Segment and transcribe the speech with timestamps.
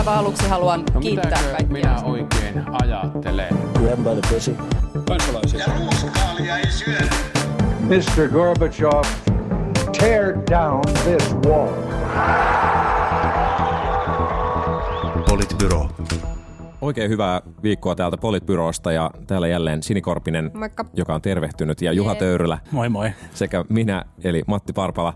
[0.00, 1.66] aivan aluksi haluan No kiittää kaikkia.
[1.72, 3.48] minä oikein ajattelen?
[3.74, 4.56] Grab by the pussy.
[5.08, 5.60] kansalaisia.
[5.60, 7.10] Ja ruuskaalia ei syödä.
[7.80, 8.28] Mr.
[8.32, 9.02] Gorbachev,
[9.98, 11.68] tear down this wall.
[15.28, 15.88] Politbyro.
[16.80, 20.84] Oikein hyvää viikkoa täältä Politbyrosta ja täällä jälleen Sinikorpinen, Moikka.
[20.94, 23.10] joka on tervehtynyt, ja Juha Töyrylä Moi moi.
[23.34, 25.14] sekä minä, eli Matti Parpala.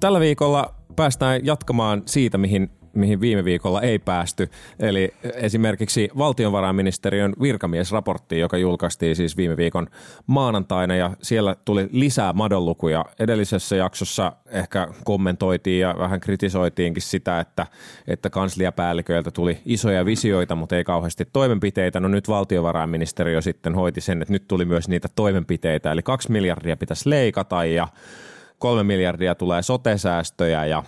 [0.00, 4.48] Tällä viikolla päästään jatkamaan siitä, mihin, mihin viime viikolla ei päästy.
[4.78, 9.86] Eli esimerkiksi valtiovarainministeriön virkamiesraportti, joka julkaistiin siis viime viikon
[10.26, 13.04] maanantaina, ja siellä tuli lisää madonlukuja.
[13.18, 17.66] Edellisessä jaksossa ehkä kommentoitiin ja vähän kritisoitiinkin sitä, että,
[18.06, 22.00] että kansliapäälliköiltä tuli isoja visioita, mutta ei kauheasti toimenpiteitä.
[22.00, 26.76] No nyt valtiovarainministeriö sitten hoiti sen, että nyt tuli myös niitä toimenpiteitä, eli kaksi miljardia
[26.76, 27.88] pitäisi leikata ja
[28.58, 30.82] kolme miljardia tulee sotesäästöjä ja,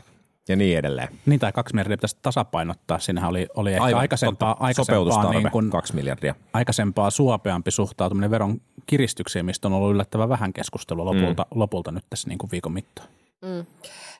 [0.48, 1.08] ja niin edelleen.
[1.26, 2.98] Niin tai kaksi miljardia pitäisi tasapainottaa.
[2.98, 4.64] Siinähän oli, oli ehkä Aivan, aikaisempaa, totta.
[4.64, 6.34] aikaisempaa, niin kuin, kaksi miljardia.
[6.52, 11.60] aikaisempaa suopeampi suhtautuminen veron kiristyksiin, mistä on ollut yllättävän vähän keskustelua lopulta, mm.
[11.60, 13.08] lopulta nyt tässä niin kuin viikon mittaan.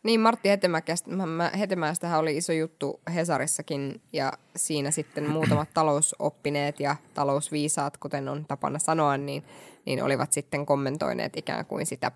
[0.02, 0.48] Niin Martti
[1.58, 8.78] Hetemäestähän oli iso juttu Hesarissakin ja siinä sitten muutamat talousoppineet ja talousviisaat, kuten on tapana
[8.78, 9.45] sanoa, niin,
[9.86, 12.11] niin olivat sitten kommentoineet ikään kuin sitä,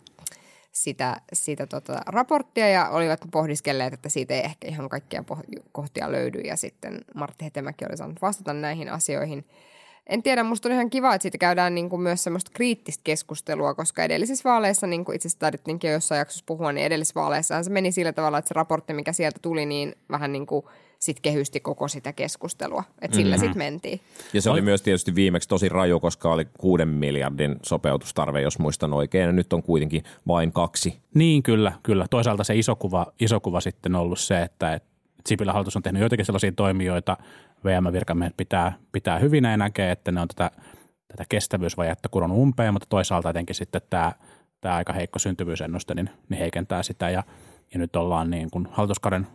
[0.82, 6.12] sitä, sitä tota raporttia ja olivat pohdiskelleet, että siitä ei ehkä ihan kaikkia poh- kohtia
[6.12, 9.44] löydy ja sitten Martti Hetemäki oli saanut vastata näihin asioihin.
[10.06, 13.74] En tiedä, musta on ihan kiva, että siitä käydään niin kuin myös semmoista kriittistä keskustelua,
[13.74, 17.70] koska edellisissä vaaleissa, niin kuin itse asiassa jo jossain jaksossa puhua, niin edellisissä vaaleissa se
[17.70, 20.64] meni sillä tavalla, että se raportti, mikä sieltä tuli, niin vähän niin kuin
[20.98, 22.84] sit kehysti koko sitä keskustelua.
[23.02, 23.46] Että sillä mm-hmm.
[23.46, 24.00] sitten mentiin.
[24.32, 28.92] Ja se oli myös tietysti viimeksi tosi raju, koska oli kuuden miljardin sopeutustarve, jos muistan
[28.92, 31.00] oikein, ja nyt on kuitenkin vain kaksi.
[31.14, 32.06] Niin kyllä, kyllä.
[32.10, 34.82] Toisaalta se iso kuva, iso kuva sitten on ollut se, että et
[35.26, 37.16] Sipilän hallitus on tehnyt joitakin sellaisia toimia, joita
[37.64, 40.50] VM-virkamiehet pitää, pitää hyvinä ja näkee, että ne on tätä,
[41.08, 44.12] tätä kestävyysvajetta kuronut umpeen, mutta toisaalta etenkin sitten tämä,
[44.60, 47.22] tämä aika heikko syntyvyysennuste niin, niin heikentää sitä ja,
[47.72, 49.26] ja nyt ollaan niin kuin hallituskauden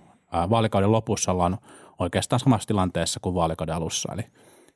[0.49, 1.57] vaalikauden lopussa ollaan
[1.99, 4.23] oikeastaan samassa tilanteessa kuin vaalikauden alussa, eli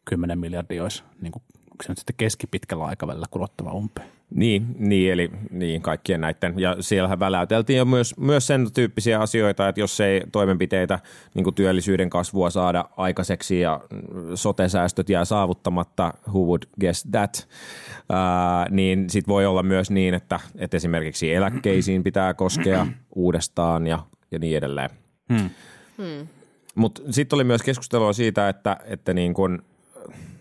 [0.05, 1.43] 10 miljardia olisi niin kuin,
[1.83, 4.07] se nyt sitten keskipitkällä aikavälillä kurottava umpeen.
[4.29, 6.53] Niin, niin, eli niin kaikkien näiden.
[6.57, 10.99] Ja siellähän väläyteltiin jo myös, myös sen tyyppisiä asioita, että jos ei toimenpiteitä
[11.33, 13.81] niin työllisyyden kasvua saada aikaiseksi ja
[14.35, 17.47] sotesäästöt jää saavuttamatta, who would guess that,
[18.09, 23.99] ää, niin sit voi olla myös niin, että, että esimerkiksi eläkkeisiin pitää koskea uudestaan ja,
[24.31, 24.89] ja niin edelleen.
[25.29, 25.49] Hmm.
[26.75, 29.63] Mutta sitten oli myös keskustelua siitä, että, että niin kun,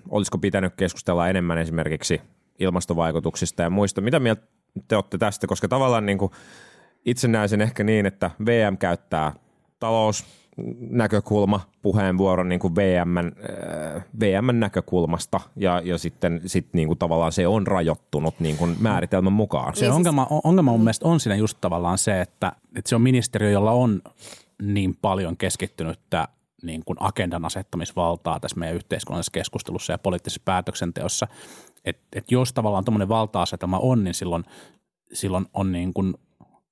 [0.09, 2.21] olisiko pitänyt keskustella enemmän esimerkiksi
[2.59, 4.01] ilmastovaikutuksista ja muista.
[4.01, 4.43] Mitä mieltä
[4.89, 5.47] te olette tästä?
[5.47, 6.33] Koska tavallaan niin kuin
[7.05, 9.33] itse näen sen ehkä niin, että VM käyttää
[9.79, 13.33] talousnäkökulma puheenvuoron niin kuin VMn,
[13.97, 18.77] äh, VMn näkökulmasta ja, ja sitten sit niin kuin tavallaan se on rajoittunut niin kuin
[18.81, 19.75] määritelmän mukaan.
[19.77, 22.95] Se Niin siis- ongelma, ongelma mun mielestä on siinä just tavallaan se, että, että se
[22.95, 24.03] on ministeriö, jolla on
[24.63, 26.29] niin paljon keskittynyttä
[26.63, 31.27] niin kuin agendan asettamisvaltaa tässä meidän yhteiskunnallisessa keskustelussa ja poliittisessa päätöksenteossa.
[31.85, 34.45] Että et jos tavallaan tuommoinen valta-asetelma on, niin silloin,
[35.13, 36.15] silloin on, niin kuin,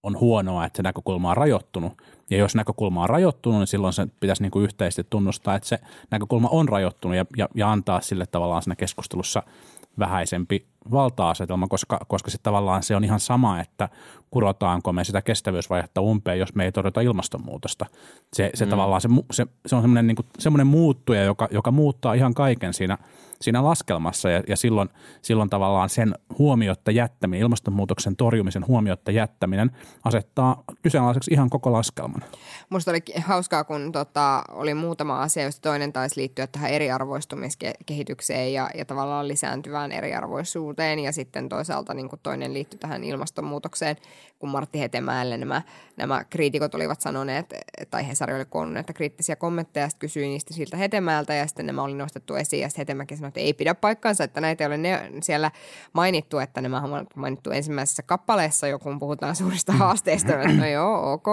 [0.03, 1.93] on huonoa, että se näkökulma on rajoittunut.
[2.31, 5.79] Ja jos näkökulma on rajoittunut, niin silloin se pitäisi niin kuin yhteisesti tunnustaa, että se
[6.11, 9.43] näkökulma on rajoittunut ja, ja, ja antaa sille tavallaan siinä keskustelussa
[9.99, 13.89] vähäisempi valta-asetelma, koska, koska sitten tavallaan se on ihan sama, että
[14.35, 17.87] kurotaanko me sitä kestävyysvajetta umpeen, jos me ei torjuta ilmastonmuutosta.
[18.33, 18.71] Se, se mm.
[18.71, 22.99] tavallaan se, se, se on semmoinen, niin semmoinen muuttuja, joka, joka muuttaa ihan kaiken siinä,
[23.41, 24.89] siinä laskelmassa ja, ja silloin,
[25.23, 29.71] silloin tavallaan sen huomiotta jättäminen, ilmastonmuutoksen torjumisen huomiotta jättäminen
[30.05, 32.23] asettaa kyseenalaiseksi ihan koko laskelman.
[32.71, 38.71] Musta oli hauskaa, kun tota, oli muutama asia, joista toinen taisi liittyä tähän eriarvoistumiskehitykseen ja,
[38.75, 40.74] ja tavallaan lisääntyvään eriarvoisuuteen
[41.05, 43.97] ja sitten toisaalta niin kuin toinen liittyi tähän ilmastonmuutokseen,
[44.39, 45.63] kun Martti Hetemäelle nämä,
[45.97, 47.55] nämä kriitikot olivat sanoneet,
[47.91, 51.67] tai Hesari oli koonnut näitä kriittisiä kommentteja, ja sitten kysyi niistä siltä Hetemäeltä ja sitten
[51.67, 54.67] nämä oli nostettu esiin ja sitten Hetemäki sanoi, että ei pidä paikkaansa, että näitä ei
[54.67, 55.51] ole ne, siellä
[55.93, 61.27] mainittu, että nämä on mainittu ensimmäisessä kappaleessa jo, kun puhutaan suurista haasteista, no joo, ok.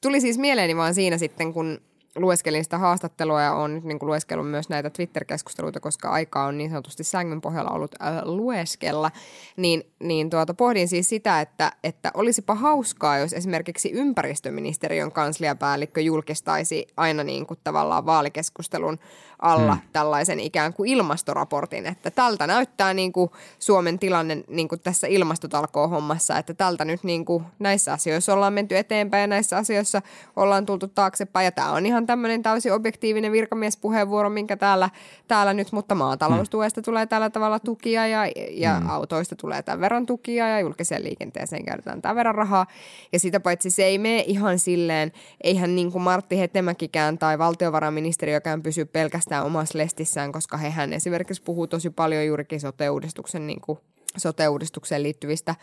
[0.00, 1.80] Tuli siis mieleeni vaan siinä sitten, kun
[2.16, 6.58] lueskelin sitä haastattelua ja olen nyt niin kuin lueskellut myös näitä Twitter-keskusteluita, koska aikaa on
[6.58, 9.10] niin sanotusti sängyn pohjalla ollut äh, lueskella,
[9.56, 16.86] niin, niin tuota, pohdin siis sitä, että, että olisipa hauskaa, jos esimerkiksi ympäristöministeriön kansliapäällikkö julkistaisi
[16.96, 18.98] aina niin kuin tavallaan vaalikeskustelun
[19.38, 19.82] alla hmm.
[19.92, 26.38] tällaisen ikään kuin ilmastoraportin, että tältä näyttää niin kuin Suomen tilanne niin kuin tässä ilmastotalkoo-hommassa,
[26.38, 30.02] että tältä nyt niin kuin näissä asioissa ollaan menty eteenpäin ja näissä asioissa
[30.36, 34.90] ollaan tultu taaksepäin ja tämä on ihan ihan tämmöinen täysin objektiivinen virkamiespuheenvuoro, minkä täällä,
[35.28, 36.84] täällä nyt, mutta maataloustuesta mm.
[36.84, 38.20] tulee tällä tavalla tukia ja,
[38.50, 38.90] ja mm.
[38.90, 42.66] autoista tulee tämän verran tukia ja julkiseen liikenteeseen käytetään tämän verran rahaa.
[43.12, 48.62] Ja sitä paitsi se ei mene ihan silleen, eihän niin kuin Martti Hetemäkikään tai valtiovarainministeriökään
[48.62, 53.78] pysy pelkästään omassa lestissään, koska hehän esimerkiksi puhuu tosi paljon juurikin sote-uudistuksen niin kuin
[54.16, 55.54] sote-uudistukseen liittyvistä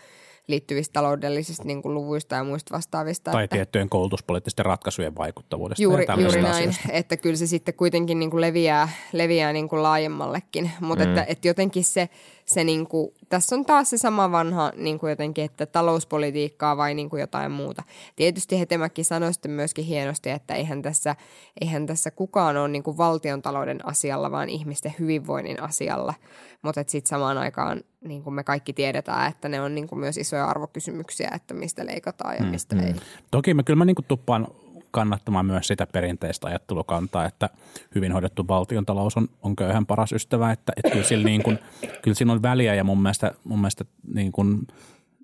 [0.47, 3.31] liittyvistä taloudellisista niin kuin luvuista ja muista vastaavista.
[3.31, 5.83] Tai että, tiettyjen koulutuspoliittisten ratkaisujen vaikuttavuudesta.
[5.83, 6.89] Juuri, ja juuri näin, asioista.
[6.91, 10.71] että kyllä se sitten kuitenkin niin kuin leviää, leviää niin kuin laajemmallekin.
[10.79, 11.11] Mutta mm.
[11.11, 12.09] että, että jotenkin se,
[12.53, 16.93] se niin kuin, tässä on taas se sama vanha niin kuin jotenkin, että talouspolitiikkaa vai
[16.93, 17.83] niin kuin jotain muuta.
[18.15, 21.15] Tietysti Hetemäki sanoi sitten myöskin hienosti, että eihän tässä,
[21.61, 26.13] eihän tässä kukaan ole niin kuin valtiontalouden asialla, vaan ihmisten hyvinvoinnin asialla.
[26.61, 30.17] Mutta sitten samaan aikaan niin kuin me kaikki tiedetään, että ne on niin kuin myös
[30.17, 32.93] isoja arvokysymyksiä, että mistä leikataan ja mistä mm, ei.
[33.31, 34.47] Toki mä kyllä mä niin kuin tuppaan
[34.93, 37.49] kannattamaan myös sitä perinteistä ajattelukantaa, että
[37.95, 41.59] hyvin hoidettu valtiontalous on, on köyhän paras ystävä, että, että kyllä, sillä niin kuin,
[42.01, 44.67] kyllä siinä on väliä ja mun mielestä, mun mielestä niin kuin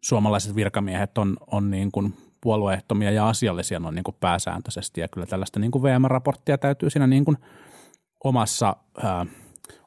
[0.01, 5.27] suomalaiset virkamiehet on, on niin kuin puolueettomia ja asiallisia noin niin kuin pääsääntöisesti ja kyllä
[5.27, 7.37] tällaista niin kuin VM-raporttia täytyy siinä niin kuin
[8.23, 9.25] omassa ää,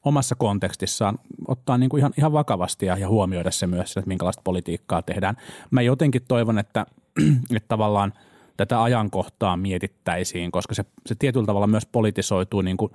[0.05, 1.19] omassa kontekstissaan
[1.49, 5.37] ottaa niin kuin ihan, ihan vakavasti ja, ja huomioida se myös, että minkälaista politiikkaa tehdään.
[5.70, 6.87] Mä jotenkin toivon, että,
[7.56, 8.12] että tavallaan
[8.67, 12.93] tätä ajankohtaa mietittäisiin, koska se, se tietyllä tavalla myös politisoituu niin kuin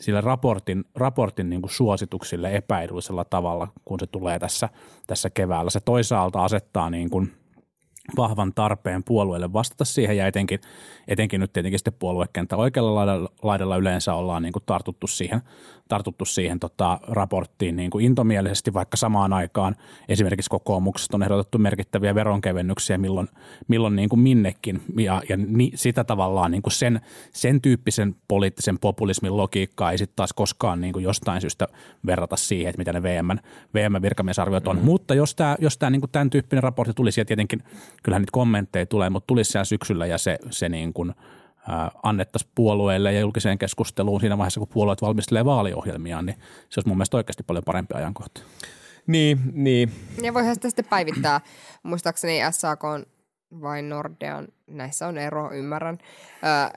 [0.00, 4.68] sille raportin, raportin niin kuin suosituksille epäedullisella tavalla, kun se tulee tässä,
[5.06, 5.70] tässä keväällä.
[5.70, 7.32] Se toisaalta asettaa niin kuin–
[8.16, 10.60] vahvan tarpeen puolueelle vastata siihen ja etenkin,
[11.08, 15.42] etenkin nyt tietenkin sitten puoluekenttä oikealla laidalla, laidalla yleensä ollaan niin kuin tartuttu siihen,
[15.88, 19.76] tartuttu siihen tota, raporttiin niin kuin intomielisesti, vaikka samaan aikaan
[20.08, 23.28] esimerkiksi kokoomuksesta on ehdotettu merkittäviä veronkevennyksiä milloin,
[23.68, 27.00] milloin niin kuin minnekin ja, ja ni, sitä tavallaan niin kuin sen,
[27.32, 31.68] sen tyyppisen poliittisen populismin logiikkaa ei sitten taas koskaan niin kuin jostain syystä
[32.06, 33.38] verrata siihen, että mitä ne VM,
[33.74, 34.76] VM virkamiesarviot on.
[34.76, 34.84] Mm.
[34.84, 37.62] Mutta jos tämä jos tää, niin kuin tämän tyyppinen raportti tulisi ja tietenkin
[38.02, 41.14] kyllähän niitä kommentteja tulee, mutta tulisi siellä syksyllä ja se, se niin kuin–
[42.02, 46.36] annettaisiin puolueille ja julkiseen keskusteluun siinä vaiheessa, kun puolueet valmistelee vaaliohjelmia, niin
[46.68, 48.40] se olisi mun mielestä oikeasti paljon parempi ajankohta.
[49.06, 49.92] Niin, niin.
[50.22, 51.40] Ja voihan sitä sitten päivittää.
[51.82, 53.06] Muistaakseni SAK on
[53.60, 55.98] vai Nordean, näissä on ero, ymmärrän,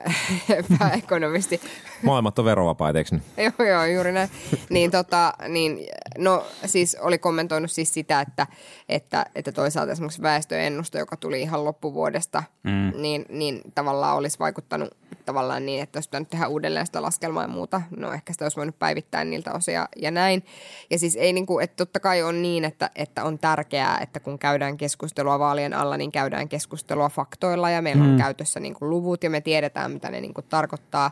[0.78, 1.60] pääekonomisti.
[2.02, 3.16] Molemmat on verovapaita, eikö
[3.58, 4.30] joo, joo, juuri näin.
[4.70, 5.78] niin, tota, niin,
[6.18, 8.46] no siis oli kommentoinut siis sitä, että,
[8.88, 12.92] että, että toisaalta esimerkiksi väestöennuste, joka tuli ihan loppuvuodesta, mm.
[13.02, 14.90] niin, niin tavallaan olisi vaikuttanut
[15.24, 17.82] tavallaan niin, että olisi pitänyt tehdä uudelleen sitä laskelmaa ja muuta.
[17.96, 20.44] No ehkä sitä olisi voinut päivittää niiltä osia ja näin.
[20.90, 24.20] Ja siis ei niin kuin, että totta kai on niin, että, että on tärkeää, että
[24.20, 28.16] kun käydään keskustelua vaalien alla, niin käydään keskustelua faktoilla ja meillä on mm.
[28.16, 31.10] käytössä niin kuin luvut ja me tiedetään, mitä ne niin kuin tarkoittaa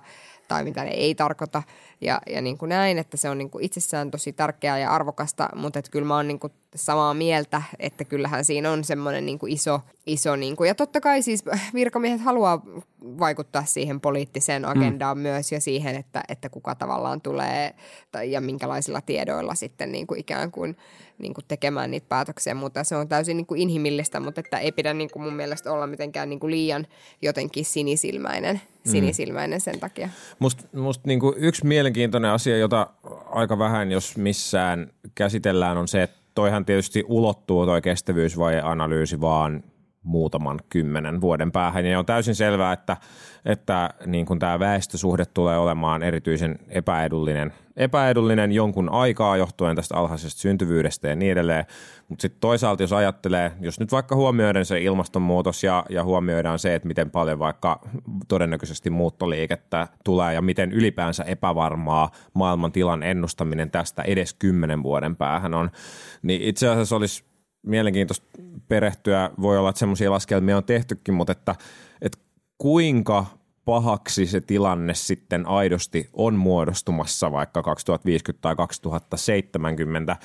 [0.48, 1.62] tai mitä ne ei tarkoita
[2.00, 5.48] ja, ja niin kuin näin, että se on niin kuin itsessään tosi tärkeää ja arvokasta,
[5.54, 9.38] mutta että kyllä mä oon niin kuin samaa mieltä, että kyllähän siinä on semmoinen niin
[9.38, 11.44] kuin iso, iso niin kuin, ja totta kai siis
[11.74, 12.62] virkamiehet haluaa
[13.02, 14.68] vaikuttaa siihen poliittiseen mm.
[14.68, 15.22] agendaan mm.
[15.22, 17.74] myös ja siihen, että, että kuka tavallaan tulee
[18.12, 20.76] tai, ja minkälaisilla tiedoilla sitten niin kuin ikään kuin,
[21.18, 24.72] niin kuin tekemään niitä päätöksiä, mutta se on täysin niin kuin inhimillistä, mutta että ei
[24.72, 26.86] pidä niin kuin mun mielestä olla mitenkään niin kuin liian
[27.22, 28.90] jotenkin sinisilmäinen, mm.
[28.90, 30.08] sinisilmäinen sen takia.
[30.38, 32.86] Musta must niin kuin yksi mielenkiintoinen asia, jota
[33.30, 39.64] aika vähän jos missään käsitellään on se, että toihan tietysti ulottuu toi kestävyysvaje-analyysi vaan
[40.02, 41.86] muutaman kymmenen vuoden päähän.
[41.86, 42.96] Ja on täysin selvää, että,
[43.44, 50.40] että niin kuin tämä väestösuhde tulee olemaan erityisen epäedullinen, epäedullinen jonkun aikaa johtuen tästä alhaisesta
[50.40, 51.64] syntyvyydestä ja niin edelleen.
[52.08, 56.74] Mutta sitten toisaalta, jos ajattelee, jos nyt vaikka huomioidaan se ilmastonmuutos ja, ja huomioidaan se,
[56.74, 57.80] että miten paljon vaikka
[58.28, 65.54] todennäköisesti muuttoliikettä tulee ja miten ylipäänsä epävarmaa maailman tilan ennustaminen tästä edes kymmenen vuoden päähän
[65.54, 65.70] on,
[66.22, 67.27] niin itse asiassa olisi
[67.68, 68.26] mielenkiintoista
[68.68, 69.30] perehtyä.
[69.40, 71.54] Voi olla, että semmoisia laskelmia on tehtykin, mutta että,
[72.02, 72.18] että
[72.58, 73.26] kuinka
[73.64, 80.16] pahaksi se tilanne sitten aidosti on muodostumassa vaikka 2050 tai 2070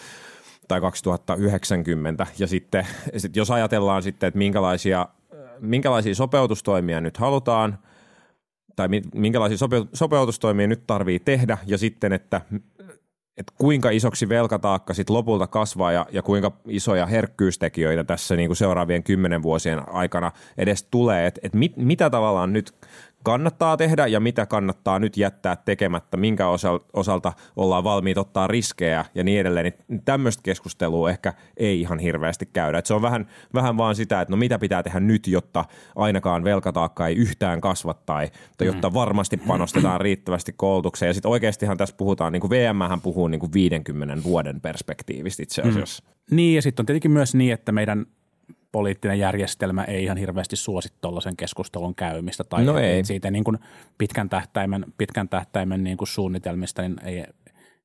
[0.67, 2.27] tai 2090.
[2.39, 5.07] Ja sitten sit jos ajatellaan sitten, että minkälaisia,
[5.59, 7.77] minkälaisia sopeutustoimia nyt halutaan
[8.75, 9.57] tai minkälaisia
[9.93, 12.41] sopeutustoimia nyt tarvii tehdä ja sitten, että
[13.37, 18.57] että kuinka isoksi velkataakka sit lopulta kasvaa ja, ja kuinka isoja herkkyystekijöitä tässä niin kuin
[18.57, 22.73] seuraavien kymmenen vuosien aikana edes tulee, että et mit, mitä tavallaan nyt
[23.23, 26.47] kannattaa tehdä ja mitä kannattaa nyt jättää tekemättä, minkä
[26.93, 32.45] osalta ollaan valmiit ottaa riskejä ja niin edelleen, niin tämmöistä keskustelua ehkä ei ihan hirveästi
[32.45, 32.77] käydä.
[32.77, 35.65] Et se on vähän, vähän vaan sitä, että no mitä pitää tehdä nyt, jotta
[35.95, 38.93] ainakaan velkataakka ei yhtään kasva tai, jotta mm.
[38.93, 41.09] varmasti panostetaan riittävästi koulutukseen.
[41.09, 45.61] Ja sitten oikeastihan tässä puhutaan, niin kuin VM puhuu niin kuin 50 vuoden perspektiivistä itse
[45.61, 46.03] asiassa.
[46.03, 46.35] Mm.
[46.35, 48.05] Niin ja sitten on tietenkin myös niin, että meidän
[48.73, 53.05] poliittinen järjestelmä ei ihan hirveästi suosi tuollaisen keskustelun käymistä tai no ei.
[53.05, 53.59] siitä niin kuin
[53.97, 57.23] pitkän tähtäimen, pitkän tähtäimen niin kuin suunnitelmista niin ei,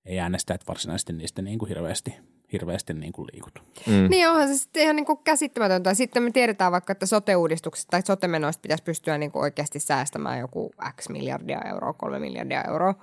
[0.07, 2.15] ei äänestäjät varsinaisesti niistä niin kuin hirveästi,
[2.53, 3.61] hirveästi niin kuin liikutu.
[3.87, 4.11] Mm.
[4.11, 5.95] Niin onhan se sitten ihan niin kuin käsittämätöntä.
[5.95, 10.71] Sitten me tiedetään vaikka, että sote-uudistuksista tai sote-menoista pitäisi pystyä niin kuin oikeasti säästämään joku
[11.01, 12.95] X miljardia euroa, kolme miljardia euroa.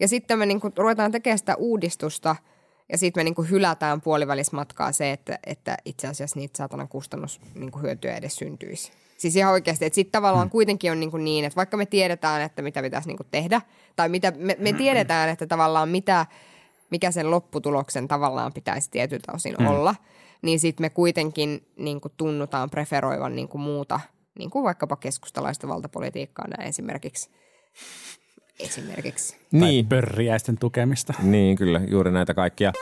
[0.00, 2.36] Ja sitten me niin kuin ruvetaan tekemään sitä uudistusta–
[2.92, 7.80] ja sitten me niinku hylätään puolivälismatkaa se, että, että itse asiassa niitä saatanan kustannushyötyä niinku
[8.16, 8.92] edes syntyisi.
[9.18, 10.50] Siis ihan oikeasti, että sitten tavallaan hmm.
[10.50, 13.60] kuitenkin on niinku niin, että vaikka me tiedetään, että mitä pitäisi niinku tehdä,
[13.96, 16.26] tai mitä, me, me tiedetään, että tavallaan mitä,
[16.90, 19.66] mikä sen lopputuloksen tavallaan pitäisi tietyltä osin hmm.
[19.66, 19.94] olla,
[20.42, 24.00] niin sitten me kuitenkin niinku tunnutaan preferoivan niinku muuta,
[24.38, 27.30] niin kuin vaikkapa keskustalaista valtapolitiikkaa näin esimerkiksi
[28.62, 29.36] esimerkiksi.
[29.52, 29.88] Niin.
[29.88, 31.14] Tai pörriäisten tukemista.
[31.22, 32.72] Niin, kyllä, juuri näitä kaikkia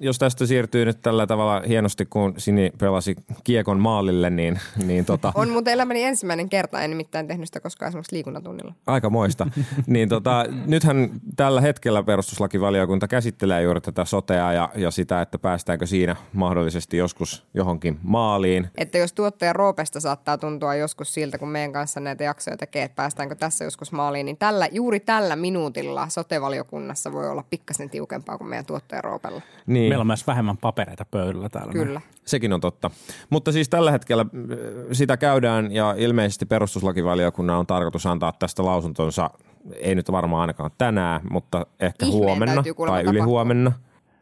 [0.00, 5.32] jos tästä siirtyy nyt tällä tavalla hienosti, kun Sini pelasi kiekon maalille, niin, niin tota...
[5.34, 8.74] On muuten elämäni ensimmäinen kerta, en nimittäin tehnyt sitä koskaan esimerkiksi liikuntatunnilla.
[8.86, 9.46] Aika moista.
[9.86, 15.86] niin tota, nythän tällä hetkellä perustuslakivaliokunta käsittelee juuri tätä sotea ja, ja sitä, että päästäänkö
[15.86, 18.68] siinä mahdollisesti joskus johonkin maaliin.
[18.76, 22.96] Että jos tuottaja Roopesta saattaa tuntua joskus siltä, kun meidän kanssa näitä jaksoja tekee, että
[22.96, 28.48] päästäänkö tässä joskus maaliin, niin tällä, juuri tällä minuutilla sotevaliokunnassa voi olla pikkasen tiukempaa kuin
[28.48, 29.42] meidän tuottaja Roopella.
[29.66, 29.90] Niin, niin.
[29.90, 31.72] Meillä on myös vähemmän papereita pöydällä täällä.
[31.72, 32.00] Kyllä.
[32.24, 32.90] Sekin on totta.
[33.30, 34.58] Mutta siis tällä hetkellä äh,
[34.92, 39.30] sitä käydään ja ilmeisesti perustuslakivaliokunnan on tarkoitus antaa tästä lausuntonsa,
[39.74, 43.72] ei nyt varmaan ainakaan tänään, mutta ehkä Ihmeen huomenna tai yli huomenna.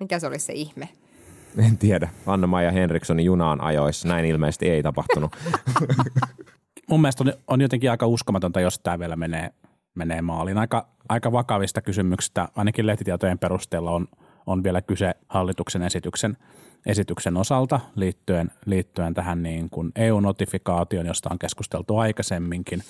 [0.01, 0.89] Mikä se olisi se ihme?
[1.59, 2.09] En tiedä.
[2.27, 4.09] Anna-Maija Henrikssonin junaan ajoissa.
[4.09, 5.37] Näin ilmeisesti ei tapahtunut.
[6.91, 9.51] Mun mielestä on, on jotenkin aika uskomatonta, jos tämä vielä menee,
[9.95, 10.59] menee maaliin.
[10.59, 14.09] Aika, aika vakavista kysymyksistä, ainakin lehtitietojen perusteella on–
[14.47, 16.37] on vielä kyse hallituksen esityksen,
[16.87, 22.83] esityksen osalta liittyen, liittyen tähän niin kuin EU-notifikaation, josta on keskusteltu aikaisemminkin,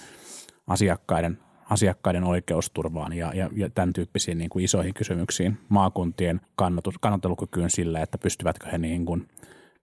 [0.67, 1.39] asiakkaiden,
[1.71, 8.01] asiakkaiden oikeusturvaan ja, ja, ja tämän tyyppisiin niin kuin isoihin kysymyksiin maakuntien kannatus, kannattelukykyyn sillä,
[8.01, 9.29] että pystyvätkö he niin kuin,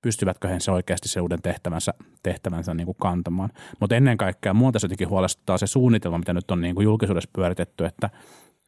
[0.02, 3.50] pystyvätkö he se oikeasti se uuden tehtävänsä, tehtävänsä niin kuin kantamaan.
[3.80, 7.30] Mutta ennen kaikkea muuta se jotenkin huolestuttaa se suunnitelma, mitä nyt on niin kuin julkisuudessa
[7.34, 8.10] pyöritetty, että–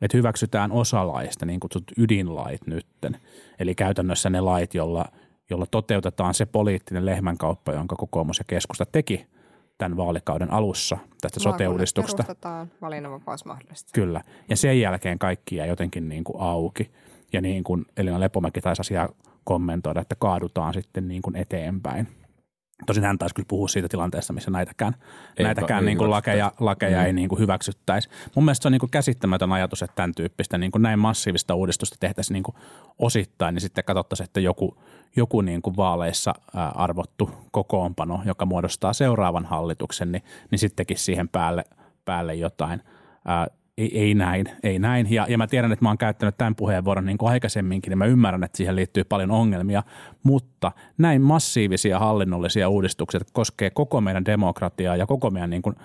[0.01, 3.17] että hyväksytään osa laista, niin kutsut ydinlait nytten.
[3.59, 5.05] Eli käytännössä ne lait, jolla,
[5.49, 9.27] jolla toteutetaan se poliittinen lehmänkauppa, jonka kokoomus ja keskusta teki
[9.77, 12.23] tämän vaalikauden alussa tästä sote-uudistuksesta.
[12.23, 13.91] perustetaan valinnanvapaus mahdollista.
[13.93, 14.21] Kyllä.
[14.49, 16.91] Ja sen jälkeen kaikki jää jotenkin niin kuin auki.
[17.33, 19.09] Ja niin kuin Elina Lepomäki taisi asiaa
[19.43, 22.07] kommentoida, että kaadutaan sitten niin kuin eteenpäin.
[22.85, 24.95] Tosin hän taisi kyllä puhua siitä tilanteesta, missä näitäkään,
[25.37, 27.05] ei, näitäkään ei, niin kuin lakeja, lakeja mm.
[27.05, 28.09] ei niin kuin hyväksyttäisi.
[28.35, 31.55] Mun mielestä se on niin kuin käsittämätön ajatus, että tämän tyyppistä niin kuin näin massiivista
[31.55, 32.55] uudistusta tehtäisiin niin kuin
[32.99, 34.77] osittain, niin sitten katsottaisiin, että joku,
[35.15, 36.33] joku niin kuin vaaleissa
[36.75, 41.63] arvottu kokoonpano, joka muodostaa seuraavan hallituksen, niin, niin sittenkin siihen päälle,
[42.05, 42.81] päälle jotain
[43.77, 45.07] ei, ei näin, ei näin.
[45.11, 48.05] Ja, ja mä tiedän, että mä oon käyttänyt tämän puheenvuoron niin kuin aikaisemminkin, niin mä
[48.05, 49.83] ymmärrän, että siihen liittyy paljon ongelmia,
[50.23, 55.75] mutta näin massiivisia hallinnollisia uudistuksia koskee koko meidän demokratiaa ja koko meidän, niin kuin,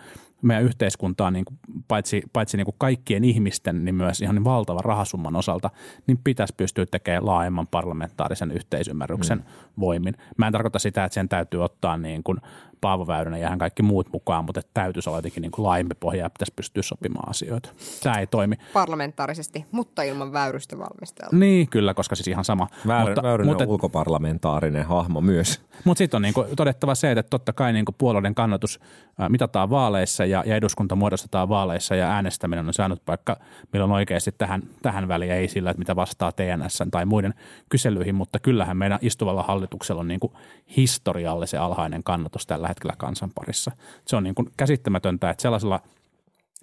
[0.42, 4.84] meidän yhteiskuntaa niin kuin, paitsi, paitsi niin kuin kaikkien ihmisten, niin myös ihan niin valtavan
[4.84, 5.70] rahasumman osalta,
[6.06, 9.44] niin pitäisi pystyä tekemään laajemman parlamentaarisen yhteisymmärryksen mm.
[9.80, 10.14] voimin.
[10.36, 12.38] Mä en tarkoita sitä, että sen täytyy ottaa niin kuin
[12.80, 16.22] Paavo Väyrynen ja hän kaikki muut mukaan, mutta täytyisi olla jotenkin niin kuin laajempi pohja
[16.22, 17.70] ja pitäisi pystyä sopimaan asioita.
[18.02, 18.56] Tämä ei toimi.
[18.72, 21.38] Parlamentaarisesti, mutta ilman Väyrystä valmistelua.
[21.38, 22.66] Niin, kyllä, koska siis ihan sama.
[22.86, 25.60] Väyr- mutta, Väyrynen mutta, on ulkoparlamentaarinen hahmo myös.
[25.84, 28.80] Mutta sitten on niin kuin todettava se, että totta kai niin kuin puolueiden kannatus
[29.28, 33.36] mitataan vaaleissa ja, ja eduskunta muodostetaan vaaleissa ja äänestäminen on saanut paikka,
[33.72, 37.34] milloin oikeasti tähän, tähän väliin ei sillä, että mitä vastaa TNS tai muiden
[37.68, 40.32] kyselyihin, mutta kyllähän meidän istuvalla hallituksella on niin kuin
[40.76, 43.72] historiallisen alhainen kannatus tällä hetkellä kansan parissa.
[44.06, 45.80] Se on niin kuin käsittämätöntä, että sellaisella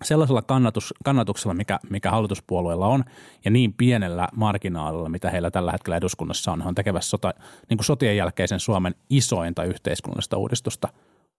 [0.04, 3.04] sellaisella kannatus, kannatuksella, mikä, mikä hallituspuolueella on,
[3.46, 7.34] ja niin pienellä marginaalilla, mitä heillä tällä hetkellä eduskunnassa on, he on tekevässä sota,
[7.70, 10.90] niin kuin sotien jälkeisen Suomen isointa yhteiskunnallista uudistusta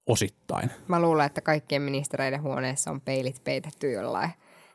[0.09, 0.71] osittain.
[0.89, 4.31] Mä luulen, että kaikkien ministereiden huoneessa on peilit peitetty jollain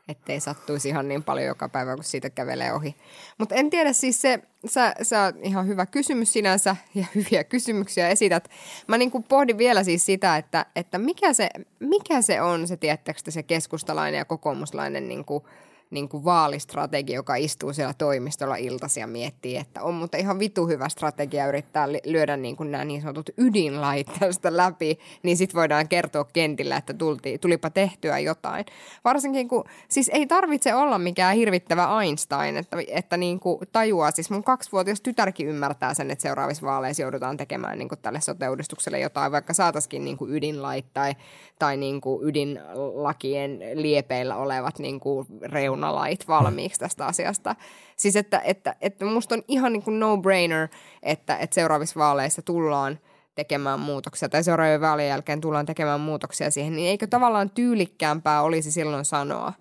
[0.08, 2.96] ettei sattuisi ihan niin paljon joka päivä, kun siitä kävelee ohi.
[3.38, 8.48] Mutta en tiedä, siis se, sä, sä ihan hyvä kysymys sinänsä ja hyviä kysymyksiä esität.
[8.86, 11.48] Mä niin kuin pohdin vielä siis sitä, että, että mikä, se,
[11.80, 15.44] mikä se on se, tiettäkö se keskustalainen ja kokoomuslainen niin kuin–
[15.94, 20.66] niin kuin vaalistrategi, joka istuu siellä toimistolla iltasi ja miettii, että on mutta ihan vitu
[20.66, 25.88] hyvä strategia yrittää lyödä niin kuin nämä niin sanotut ydinlait tästä läpi, niin sitten voidaan
[25.88, 28.64] kertoa kentillä, että tultiin, tulipa tehtyä jotain.
[29.04, 34.30] Varsinkin kun, siis ei tarvitse olla mikään hirvittävä Einstein, että, että niin kuin tajuaa, siis
[34.30, 39.32] mun kaksivuotias tytärkin ymmärtää sen, että seuraavissa vaaleissa joudutaan tekemään niin kuin tälle sote-uudistukselle jotain,
[39.32, 41.14] vaikka saataisiin niin kuin ydinlait tai,
[41.58, 47.56] tai niin kuin ydinlakien liepeillä olevat niin kuin reunat reunalait valmiiksi tästä asiasta.
[47.96, 50.68] Siis että, että, että musta on ihan niin kuin no-brainer,
[51.02, 52.98] että, että seuraavissa vaaleissa tullaan
[53.34, 58.70] tekemään muutoksia tai seuraavien vaalien jälkeen tullaan tekemään muutoksia siihen, niin eikö tavallaan tyylikkäämpää olisi
[58.72, 59.52] silloin sanoa,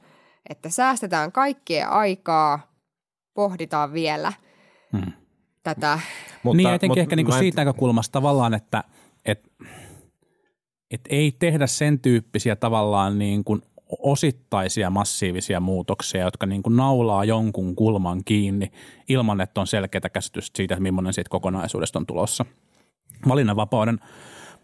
[0.49, 2.59] että säästetään kaikkea aikaa,
[3.33, 4.33] pohditaan vielä
[4.97, 5.11] hmm.
[5.63, 5.99] tätä.
[6.43, 7.65] Mutta, niin etenkin mutta, ehkä niin kuin siitä en...
[7.67, 8.83] näkökulmasta tavallaan, että
[9.25, 9.51] et,
[10.91, 13.61] et ei tehdä sen tyyppisiä tavallaan niin kuin
[13.99, 18.71] osittaisia massiivisia muutoksia, jotka niin kuin naulaa jonkun kulman kiinni
[19.09, 22.45] ilman, että on selkeää käsitystä siitä, millainen siitä kokonaisuudesta on tulossa.
[23.27, 23.99] Valinnanvapauden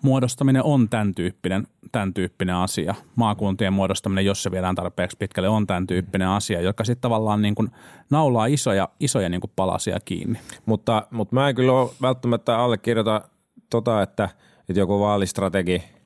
[0.02, 2.96] muodostaminen on tämän tyyppinen, tämän tyyppinen asia.
[3.16, 7.56] Maakuntien muodostaminen, jos se viedään tarpeeksi pitkälle, on tämän tyyppinen asia, joka sitten tavallaan niin
[7.56, 7.70] kuin
[8.10, 10.40] naulaa isoja, isoja niin kuin palasia kiinni.
[10.66, 13.22] Mutta, mutta mä en kyllä ole välttämättä allekirjoita
[13.70, 14.30] tota, että,
[14.70, 15.84] että joku vaalistrategi–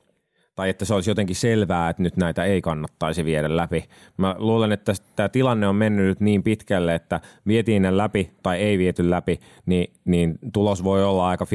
[0.54, 3.84] tai että se olisi jotenkin selvää, että nyt näitä ei kannattaisi viedä läpi.
[4.16, 8.58] Mä luulen, että tämä tilanne on mennyt nyt niin pitkälle, että vietiin ne läpi tai
[8.58, 11.48] ei viety läpi, niin, niin tulos voi olla aika 50-50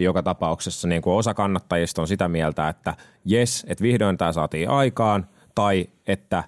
[0.00, 0.88] joka tapauksessa.
[0.88, 5.86] Niin kuin osa kannattajista on sitä mieltä, että jes, että vihdoin tämä saatiin aikaan, tai
[6.06, 6.44] että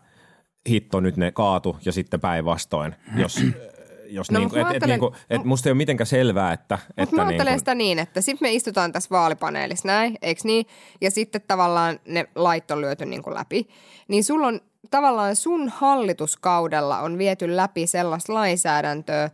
[0.68, 3.40] hitto nyt ne kaatu ja sitten päinvastoin, jos
[4.14, 6.78] jos no, niinku, et, et, niinku, et musta ei ole mitenkään selvää, että...
[6.86, 7.58] Mutta että mä ajattelen niinku...
[7.58, 10.66] sitä niin, että sitten me istutaan tässä vaalipaneelissa näin, eikö niin?
[11.00, 13.68] Ja sitten tavallaan ne lait on lyöty niinku läpi.
[14.08, 19.30] Niin sulla on tavallaan sun hallituskaudella on viety läpi sellaista lainsäädäntöä,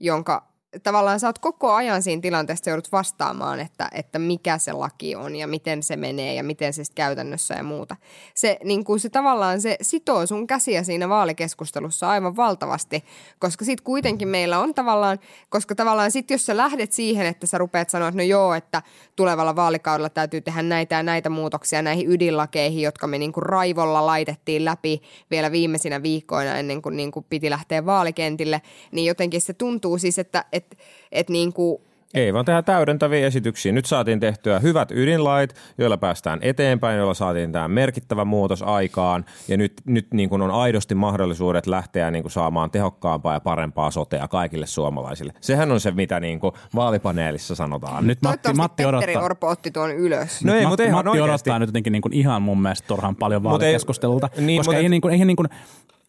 [0.00, 0.49] jonka
[0.82, 5.36] tavallaan sä oot koko ajan siinä tilanteessa joudut vastaamaan, että, että mikä se laki on
[5.36, 7.96] ja miten se menee ja miten se käytännössä ja muuta.
[8.34, 13.04] Se, niin kuin se tavallaan se sitoo sun käsiä siinä vaalikeskustelussa aivan valtavasti,
[13.38, 17.58] koska sitten kuitenkin meillä on tavallaan, koska tavallaan sitten jos sä lähdet siihen, että sä
[17.58, 18.82] rupeat sanoa, että no joo, että
[19.16, 24.06] tulevalla vaalikaudella täytyy tehdä näitä ja näitä muutoksia näihin ydinlakeihin, jotka me niin kuin raivolla
[24.06, 29.52] laitettiin läpi vielä viimeisinä viikkoina ennen kuin, niin kuin piti lähteä vaalikentille, niin jotenkin se
[29.52, 30.76] tuntuu siis, että että
[31.12, 31.82] et niin kuin
[32.14, 33.72] ei, vaan tehdään täydentäviä esityksiä.
[33.72, 39.24] Nyt saatiin tehtyä hyvät ydinlait, joilla päästään eteenpäin, joilla saatiin tämä merkittävä muutos aikaan.
[39.48, 43.90] Ja nyt, nyt niin kuin on aidosti mahdollisuudet lähteä niin kuin saamaan tehokkaampaa ja parempaa
[43.90, 45.32] sotea kaikille suomalaisille.
[45.40, 48.06] Sehän on se, mitä niin kuin vaalipaneelissa sanotaan.
[48.06, 49.22] Nyt Matti, Matti odottaa.
[49.22, 50.44] Orpo otti tuon ylös.
[50.44, 53.42] No ei, Matti, mutta Matti odottaa nyt jotenkin niin kuin ihan mun mielestä turhan paljon
[53.42, 54.28] vaalikeskustelulta.
[54.36, 55.48] Niin, koska ei, niin kuin, eihän niin kuin,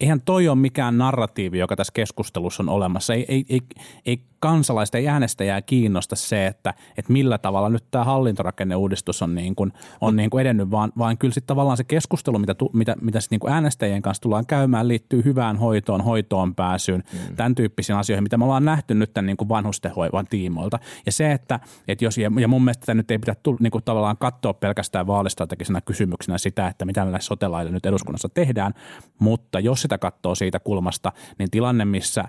[0.01, 3.13] eihän toi ole mikään narratiivi, joka tässä keskustelussa on olemassa.
[3.13, 3.61] Ei, ei, ei,
[4.05, 9.55] ei kansalaista ja äänestäjää kiinnosta se, että, että millä tavalla nyt tämä hallintorakenneuudistus on, niin
[9.55, 13.19] kuin, on niin kuin edennyt, vaan, vaan kyllä sitten tavallaan se keskustelu, mitä, mitä, mitä
[13.19, 17.35] sitten niin kuin äänestäjien kanssa tullaan käymään, liittyy hyvään hoitoon, hoitoon pääsyyn, mm.
[17.35, 20.79] tämän tyyppisiin asioihin, mitä me ollaan nähty nyt tämän niin kuin vanhustenhoivan tiimoilta.
[21.05, 23.83] Ja se, että, että jos, ja mun mielestä tämä nyt ei pidä tulla, niin kuin
[23.83, 28.73] tavallaan katsoa pelkästään vaalistrategisena kysymyksenä sitä, että mitä näillä sotelailla nyt eduskunnassa tehdään,
[29.19, 32.23] mutta jos sitä katsoo siitä kulmasta, niin tilanne, missä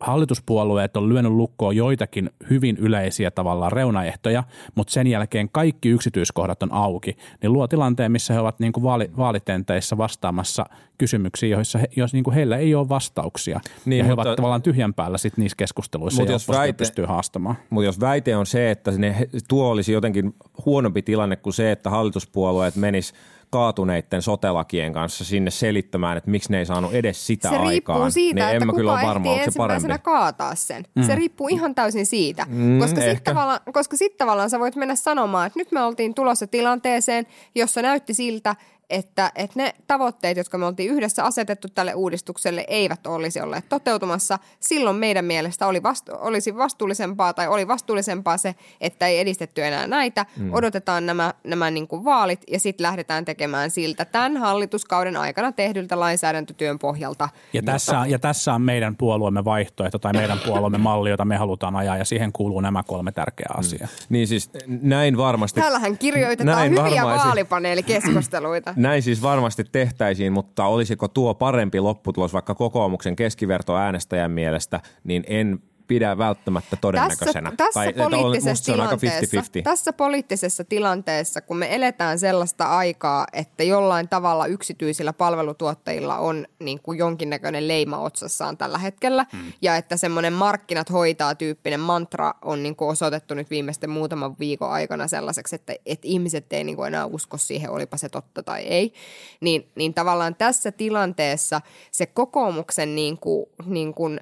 [0.00, 4.44] hallituspuolueet on lyönyt lukkoon joitakin hyvin yleisiä tavallaan reunaehtoja,
[4.74, 8.84] mutta sen jälkeen kaikki yksityiskohdat on auki, niin luo tilanteen, missä he ovat niin kuin
[8.84, 10.66] vaali, vaalitenteissä vastaamassa
[10.98, 13.60] kysymyksiin, joissa he, jos niin kuin heillä ei ole vastauksia.
[13.84, 17.04] Niin, ja he mutta, ovat tavallaan tyhjän päällä sit niissä keskusteluissa, mutta jos väite, pystyy
[17.04, 17.56] haastamaan.
[17.70, 20.34] Mutta jos väite on se, että ne, tuo olisi jotenkin
[20.66, 23.14] huonompi tilanne kuin se, että hallituspuolueet menis
[23.52, 27.66] kaatuneiden sotelakien kanssa sinne selittämään, että miksi ne ei saanut edes sitä se aikaan.
[27.66, 30.84] Se riippuu siitä, niin että kuka kyllä varma, ehtii ensimmäisenä kaataa sen.
[30.94, 31.02] Mm.
[31.02, 34.94] Se riippuu ihan täysin siitä, mm, koska sitten tavallaan, koska sit tavallaan sä voit mennä
[34.94, 38.56] sanomaan, että nyt me oltiin tulossa tilanteeseen, jossa näytti siltä,
[38.92, 44.38] että, että ne tavoitteet, jotka me oltiin yhdessä asetettu tälle uudistukselle, eivät olisi olleet toteutumassa.
[44.60, 49.86] Silloin meidän mielestä oli vastu- olisi vastuullisempaa tai oli vastuullisempaa se, että ei edistetty enää
[49.86, 50.26] näitä.
[50.36, 50.52] Mm.
[50.52, 56.00] Odotetaan nämä, nämä niin kuin vaalit ja sitten lähdetään tekemään siltä tämän hallituskauden aikana tehdyltä
[56.00, 57.28] lainsäädäntötyön pohjalta.
[57.52, 61.76] Ja tässä, ja tässä on meidän puolueemme vaihtoehto tai meidän puolueemme malli, jota me halutaan
[61.76, 63.88] ajaa ja siihen kuuluu nämä kolme tärkeää asiaa.
[63.88, 64.06] Mm.
[64.08, 65.60] Niin siis näin varmasti.
[65.60, 67.26] Täällähän kirjoitetaan näin hyviä varmaisi.
[67.26, 68.74] vaalipaneelikeskusteluita.
[68.82, 75.24] näin siis varmasti tehtäisiin, mutta olisiko tuo parempi lopputulos vaikka kokoomuksen keskiverto äänestäjän mielestä, niin
[75.26, 77.52] en pidä välttämättä todennäköisenä.
[77.56, 79.62] Tässä, tai, tässä, on- poliittisessa on aika tilanteessa, 50-50.
[79.62, 86.80] tässä poliittisessa tilanteessa, kun me eletään sellaista aikaa, että jollain tavalla yksityisillä palvelutuottajilla on niin
[86.82, 89.52] kuin jonkinnäköinen leima otsassaan tällä hetkellä, hmm.
[89.62, 94.70] ja että semmoinen markkinat hoitaa tyyppinen mantra on niin kuin osoitettu nyt viimeisten muutaman viikon
[94.70, 98.62] aikana sellaiseksi, että, että ihmiset ei niin kuin enää usko siihen, olipa se totta tai
[98.62, 98.92] ei,
[99.40, 104.20] niin, niin tavallaan tässä tilanteessa se kokoomuksen niin kuin, niin kuin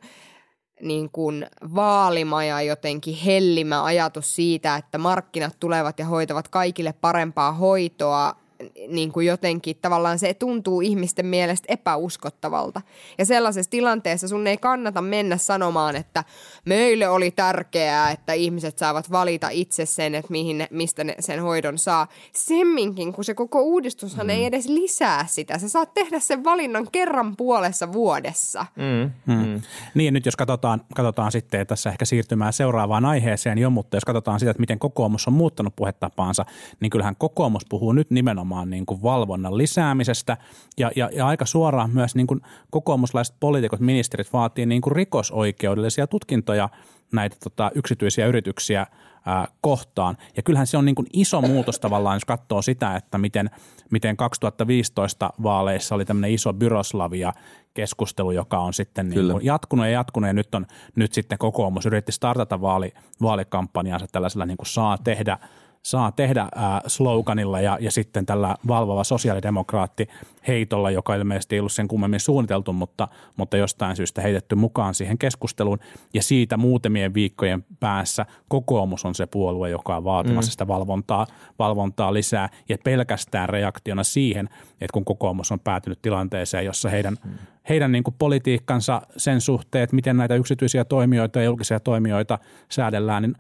[0.83, 7.53] niin kuin vaalima ja jotenkin hellimä ajatus siitä, että markkinat tulevat ja hoitavat kaikille parempaa
[7.53, 8.40] hoitoa,
[8.89, 12.83] niin kuin jotenkin tavallaan se tuntuu ihmisten mielestä epäuskottavalta.
[13.19, 16.25] Ja sellaisessa tilanteessa sun ei kannata mennä sanomaan, että
[16.65, 21.43] meille oli tärkeää, että ihmiset saavat valita itse sen, että mihin ne, mistä ne sen
[21.43, 22.09] hoidon saa.
[22.33, 24.31] Semminkin, kun se koko uudistushan mm.
[24.31, 25.59] ei edes lisää sitä.
[25.59, 28.67] Sä saat tehdä sen valinnan kerran puolessa vuodessa.
[28.77, 29.35] Mm.
[29.35, 29.61] Mm.
[29.95, 34.41] Niin, nyt jos katsotaan, katsotaan sitten tässä ehkä siirtymään seuraavaan aiheeseen jo, mutta jos katsotaan
[34.41, 36.45] sitä, että miten kokoomus on muuttanut puhetapaansa,
[36.81, 40.37] niin kyllähän kokoomus puhuu nyt nimenomaan niin kuin valvonnan lisäämisestä.
[40.79, 46.07] Ja, ja, ja aika suoraan myös niin kuin kokoomuslaiset poliitikot, ministerit vaatii niin kuin rikosoikeudellisia
[46.07, 46.69] tutkintoja
[47.13, 48.87] näitä tota, yksityisiä yrityksiä
[49.27, 50.17] ää, kohtaan.
[50.37, 53.51] Ja kyllähän se on niin kuin iso muutos tavallaan, jos katsoo sitä, että miten,
[53.91, 57.33] miten 2015 vaaleissa oli tämmöinen iso byroslavia
[57.75, 60.27] keskustelu, joka on sitten niin kuin jatkunut ja jatkunut.
[60.27, 65.39] Ja nyt on nyt sitten kokoomus yritti startata vaali, vaalikampanjansa tällaisella niin kuin saa tehdä
[65.83, 70.09] saa tehdä ää, sloganilla ja, ja sitten tällä valvova sosiaalidemokraatti
[70.49, 75.19] heitolla, joka ilmeisesti ei ollut sen kummemmin suunniteltu, mutta, mutta jostain syystä heitetty mukaan siihen
[75.19, 75.79] keskusteluun.
[76.15, 80.53] Ja siitä muutamien viikkojen päässä kokoomus on se puolue, joka on vaatimassa mm.
[80.53, 81.27] sitä valvontaa,
[81.59, 82.49] valvontaa lisää.
[82.69, 87.31] Ja pelkästään reaktiona siihen, että kun kokoomus on päätynyt tilanteeseen, jossa heidän, mm.
[87.69, 92.39] heidän niin kuin politiikkansa sen suhteen, että miten näitä yksityisiä toimijoita ja julkisia toimijoita
[92.69, 93.35] säädellään, niin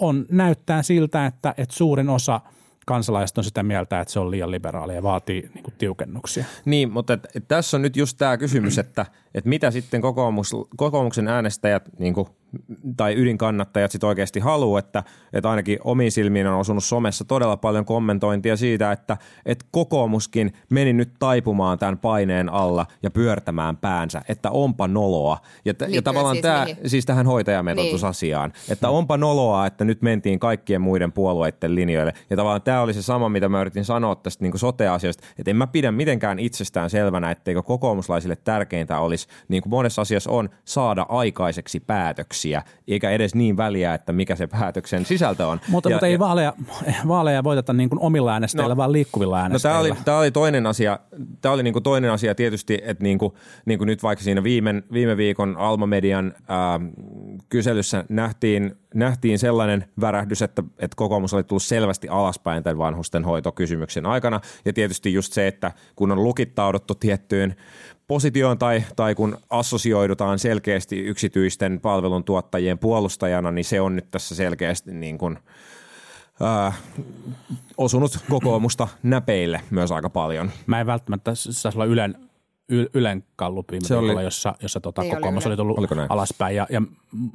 [0.00, 2.40] on, näyttää siltä, että, että suurin osa
[2.86, 6.44] kansalaiset on sitä mieltä, että se on liian liberaali ja vaatii niin kuin, tiukennuksia.
[6.64, 10.56] Niin, mutta et, et tässä on nyt just tämä kysymys, että et mitä sitten kokoomus,
[10.76, 12.28] kokoomuksen äänestäjät niin kuin,
[12.96, 17.84] tai ydinkannattajat sitten oikeasti haluaa, että, että ainakin omiin silmiin on osunut somessa todella paljon
[17.84, 19.16] kommentointia siitä, että,
[19.46, 25.38] että kokoomuskin meni nyt taipumaan tämän paineen alla ja pyörtämään päänsä, että onpa noloa.
[25.64, 26.90] Ja, t- ja Liittyen tavallaan siis tämä, mihin?
[26.90, 28.72] siis tähän hoitajamitoitusasiaan, niin.
[28.72, 32.12] että onpa noloa, että nyt mentiin kaikkien muiden puolueiden linjoille.
[32.30, 35.56] Ja tavallaan tämä oli se sama, mitä mä yritin sanoa tästä niin sote-asiasta, että en
[35.56, 41.06] mä pidä mitenkään itsestään selvänä, etteikö kokoomuslaisille tärkeintä olisi, niin kuin monessa asiassa on, saada
[41.08, 42.45] aikaiseksi päätöksiä,
[42.88, 45.60] eikä edes niin väliä, että mikä se päätöksen sisältö on.
[45.68, 46.52] Mutta, ja, mutta ei ja, vaaleja,
[47.08, 48.76] vaaleja voiteta niin kuin omilla äänestäjillä, No.
[48.76, 49.78] vaan liikkuvilla No äänestäjillä.
[49.80, 50.98] tämä oli, tämä oli toinen asia,
[51.40, 55.56] tämä oli niinku toinen asia tietysti, että niinku, niinku nyt vaikka siinä viime, viime viikon
[55.56, 56.80] Alma Median ää,
[57.48, 64.06] kyselyssä nähtiin, nähtiin sellainen värähdys, että, että kokoomus oli tullut selvästi alaspäin tämän vanhusten hoitokysymyksen
[64.06, 64.40] aikana.
[64.64, 67.56] Ja tietysti just se, että kun on lukittauduttu tiettyyn
[68.08, 74.92] positioon tai, tai kun assosioidutaan selkeästi yksityisten palveluntuottajien puolustajana, niin se on nyt tässä selkeästi
[74.92, 75.38] niin kuin,
[76.42, 76.72] ää,
[77.76, 80.50] osunut kokoomusta näpeille myös aika paljon.
[80.66, 82.14] Mä en välttämättä saisi olla Ylen,
[82.94, 86.10] Ylen kallup viime Se oli- jossa, jossa tota Ei kokoomus oli tullut Oliko näin?
[86.10, 86.56] alaspäin.
[86.56, 86.82] Ja, ja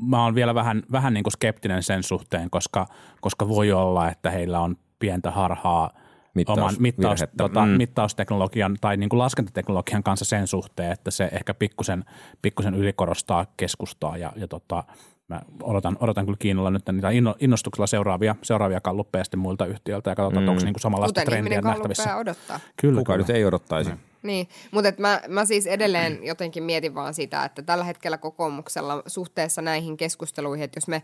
[0.07, 2.87] mä oon vielä vähän, vähän niin kuin skeptinen sen suhteen, koska,
[3.21, 5.89] koska voi olla, että heillä on pientä harhaa
[6.33, 7.37] Mittaus- oman mittaus, virhettä.
[7.37, 7.71] tota, Mm.
[7.71, 12.05] mittausteknologian tai niin kuin laskentateknologian kanssa sen suhteen, että se ehkä pikkusen,
[12.41, 14.83] pikkusen ylikorostaa keskustaa ja, ja tota,
[15.27, 20.09] mä odotan, odotan kyllä kiinnolla nyt niitä inno, innostuksella seuraavia, seuraavia kalluppeja sitten muilta yhtiöiltä
[20.09, 20.49] ja katsotaan, mm.
[20.49, 22.17] onko niin kuin samanlaista Kuten trendiä nähtävissä.
[22.17, 22.59] odottaa.
[22.81, 23.23] Kyllä, Kuka kyllä.
[23.27, 23.91] nyt ei odottaisi.
[24.23, 29.61] Niin, mutta mä, mä siis edelleen jotenkin mietin vaan sitä, että tällä hetkellä kokoomuksella suhteessa
[29.61, 31.03] näihin keskusteluihin, että jos me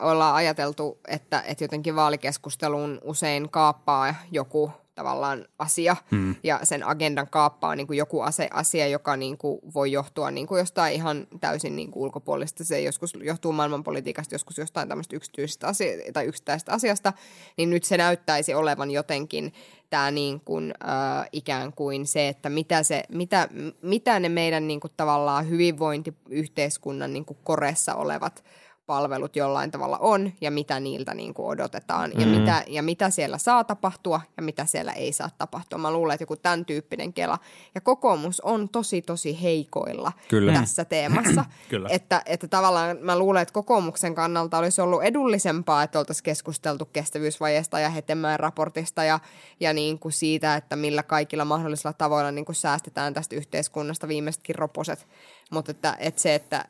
[0.00, 6.34] ollaan ajateltu, että, että jotenkin vaalikeskusteluun usein kaappaa joku tavallaan asia hmm.
[6.42, 10.46] ja sen agendan kaappaa niin kuin joku ase, asia, joka niin kuin voi johtua niin
[10.46, 12.64] kuin jostain ihan täysin niin kuin ulkopuolista.
[12.64, 17.12] Se joskus johtuu maailmanpolitiikasta, joskus jostain tämmöistä yksityisestä asia- tai yksittäisestä asiasta,
[17.56, 19.52] niin nyt se näyttäisi olevan jotenkin
[19.90, 23.48] tämä niin kuin, äh, ikään kuin se, että mitä, se, mitä,
[23.82, 28.44] mitä ne meidän niin kuin tavallaan hyvinvointiyhteiskunnan niin kuin koressa olevat
[28.86, 32.32] palvelut jollain tavalla on ja mitä niiltä niin kuin odotetaan ja, Mm.
[32.32, 35.78] mitä, ja mitä siellä saa tapahtua ja mitä siellä ei saa tapahtua.
[35.78, 37.38] Mä luulen, että joku tämän tyyppinen kela.
[37.74, 40.52] Ja kokoomus on tosi, tosi heikoilla Kyllä.
[40.52, 41.44] tässä teemassa.
[41.68, 41.88] Kyllä.
[41.92, 47.80] Että, että tavallaan mä luulen, että kokoomuksen kannalta olisi ollut edullisempaa, että oltaisiin keskusteltu kestävyysvajeesta
[47.80, 49.18] ja Hetemäen raportista ja,
[49.60, 54.54] ja niin kuin siitä, että millä kaikilla mahdollisilla tavoilla niin kuin säästetään tästä yhteiskunnasta viimeisetkin
[54.54, 55.06] roposet.
[55.50, 56.64] Mutta että, että se, että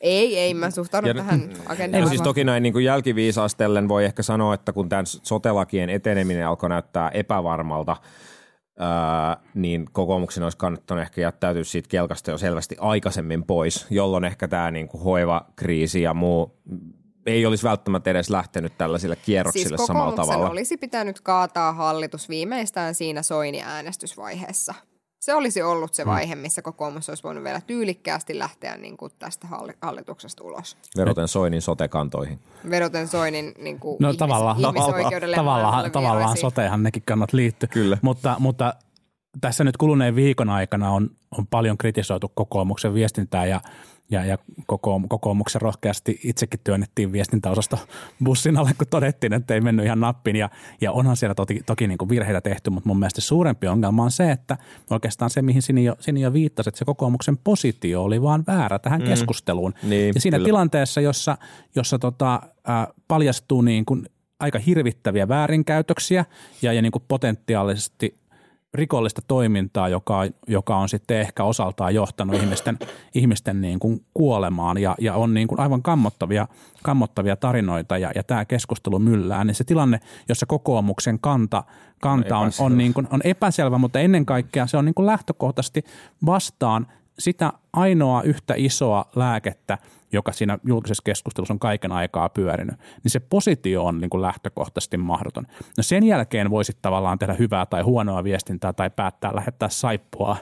[0.00, 2.02] ei, ei, mä suhtaudun Ja- tähän agendaan.
[2.02, 6.46] Ei, siis toki näin niin kuin jälkiviisastellen voi ehkä sanoa, että kun tämän sotelakien eteneminen
[6.46, 7.96] alkoi näyttää epävarmalta,
[8.78, 14.48] ää, niin kokoomuksen olisi kannattanut ehkä jättäytyä siitä kelkasta jo selvästi aikaisemmin pois, jolloin ehkä
[14.48, 16.58] tämä niin kuin hoivakriisi ja muu
[17.26, 20.50] ei olisi välttämättä edes lähtenyt tällaisille kierroksille siis samalla tavalla.
[20.50, 24.74] olisi pitänyt kaataa hallitus viimeistään siinä Soini-äänestysvaiheessa.
[25.26, 25.94] Se olisi ollut Mm.
[25.94, 30.76] se vaihe, missä kokoomus olisi voinut vielä tyylikkäästi lähteä niin kuin tästä halli- hallituksesta ulos.
[30.96, 32.38] Veroten Soinin sotekantoihin.
[32.70, 37.68] Vedoten Soinin niin kuin No ihmis- tavallaan, ihmisoikeudelle tavallaan, tavallaan sotehan nekin kannat liittyy.
[37.72, 37.98] Kyllä.
[38.02, 38.74] Mutta, mutta
[39.40, 43.60] tässä nyt kuluneen viikon aikana on, on paljon kritisoitu kokoomuksen viestintää ja,
[44.10, 47.78] ja, ja kokoom, kokoomuksen rohkeasti itsekin työnnettiin viestintäosasto
[48.24, 50.36] bussin alle, kun todettiin, että ei mennyt ihan nappiin.
[50.36, 54.02] Ja, ja onhan siellä toki, toki niin kuin virheitä tehty, mutta mun mielestä suurempi ongelma
[54.02, 54.56] on se, että
[54.90, 58.78] oikeastaan se, mihin Sini jo, Sini jo viittasi, että se kokoomuksen positio oli vaan väärä
[58.78, 59.06] tähän mm.
[59.06, 59.74] keskusteluun.
[59.82, 60.46] Niin, ja siinä kyllä.
[60.46, 61.38] tilanteessa, jossa,
[61.74, 62.34] jossa tota,
[62.68, 64.06] äh, paljastuu niin kuin
[64.40, 66.24] aika hirvittäviä väärinkäytöksiä
[66.62, 68.18] ja, ja niin kuin potentiaalisesti
[68.76, 72.78] rikollista toimintaa, joka, joka on sitten ehkä osaltaan johtanut ihmisten,
[73.14, 76.48] ihmisten niin kuin kuolemaan ja, ja on niin kuin aivan kammottavia,
[76.82, 81.64] kammottavia tarinoita ja, ja tämä keskustelu myllää, niin se tilanne, jossa kokoomuksen kanta,
[82.00, 82.76] kanta on, on, epäselvä.
[82.76, 85.84] niin kuin, on epäselvä, mutta ennen kaikkea se on niin kuin lähtökohtaisesti
[86.26, 86.86] vastaan
[87.18, 89.78] sitä ainoa yhtä isoa lääkettä,
[90.12, 94.96] joka siinä julkisessa keskustelussa on kaiken aikaa pyörinyt, niin se positio on niin kuin lähtökohtaisesti
[94.96, 95.46] mahdoton.
[95.76, 100.36] No sen jälkeen voisit tavallaan tehdä hyvää tai huonoa viestintää tai päättää lähettää saippua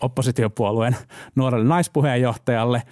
[0.00, 0.96] oppositiopuolueen
[1.34, 2.82] nuorelle naispuheenjohtajalle.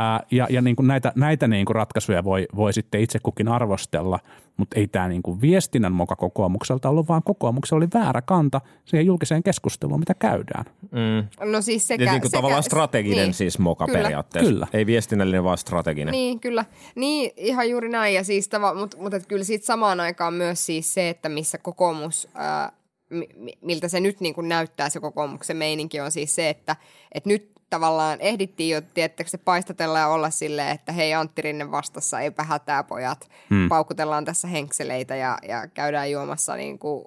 [0.00, 3.48] Ää, ja ja niin kuin näitä, näitä niin kuin ratkaisuja voi, voi sitten itse kukin
[3.48, 4.18] arvostella,
[4.56, 9.06] mutta ei tämä niin kuin viestinnän moka kokoomukselta ollut, vaan kokoomuksella oli väärä kanta siihen
[9.06, 10.64] julkiseen keskusteluun, mitä käydään.
[10.90, 11.50] Mm.
[11.52, 14.52] No siis sekä, Ja niin kuin sekä, tavallaan strateginen niin, siis moka kyllä, periaatteessa.
[14.52, 14.66] kyllä.
[14.72, 16.12] Ei viestinnällinen, vaan strateginen.
[16.12, 16.64] Niin, kyllä.
[16.94, 18.14] Niin, ihan juuri näin.
[18.14, 21.58] Ja siis tava, mutta mut, et kyllä siitä samaan aikaan myös siis se, että missä
[21.58, 22.72] kokoomus, ää,
[23.10, 26.76] mi, mi- miltä se nyt niin kuin näyttää se kokoomuksen meininki on siis se, että
[27.14, 31.70] et nyt tavallaan ehdittiin jo, tiettäkö se paistatella ja olla silleen, että hei Antti Rinne
[31.70, 33.28] vastassa, eipä hätää pojat.
[33.50, 33.68] Hmm.
[33.68, 37.04] Paukutellaan tässä henkseleitä ja, ja käydään juomassa niin kuin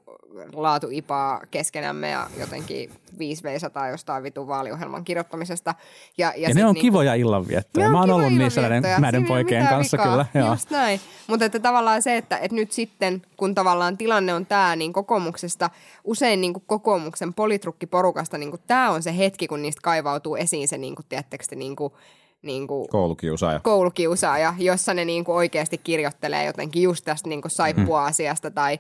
[0.54, 5.76] laatuipaa keskenämme ja jotenkin 5 veisataan jostain vitun vaaliohjelman kirjoittamisesta.
[6.18, 7.86] Ja, ja, Ja, ne on niinku- kivoja illanviettoja.
[7.88, 9.28] ne Mä oon ollut niissä näiden, illanviettoja.
[9.28, 10.12] poikien kanssa vikaa.
[10.12, 10.26] kyllä.
[10.34, 10.50] Joo.
[10.52, 11.00] Just näin.
[11.28, 15.70] Mutta että tavallaan se, että, että nyt sitten, kun tavallaan tilanne on tämä, niin kokoomuksesta,
[16.04, 20.53] usein niin kuin kokoomuksen politrukkiporukasta, niin kuin tämä on se hetki, kun niistä kaivautuu esiin
[20.68, 21.94] se, niin kuin, tiedättekö, te, niin kuin,
[22.42, 23.60] niin kuin Koulukiusaaja.
[23.60, 28.80] koulukiusaaja, jossa ne niin kuin oikeasti kirjoittelee jotenkin just tästä niin kuin saippua-asiasta tai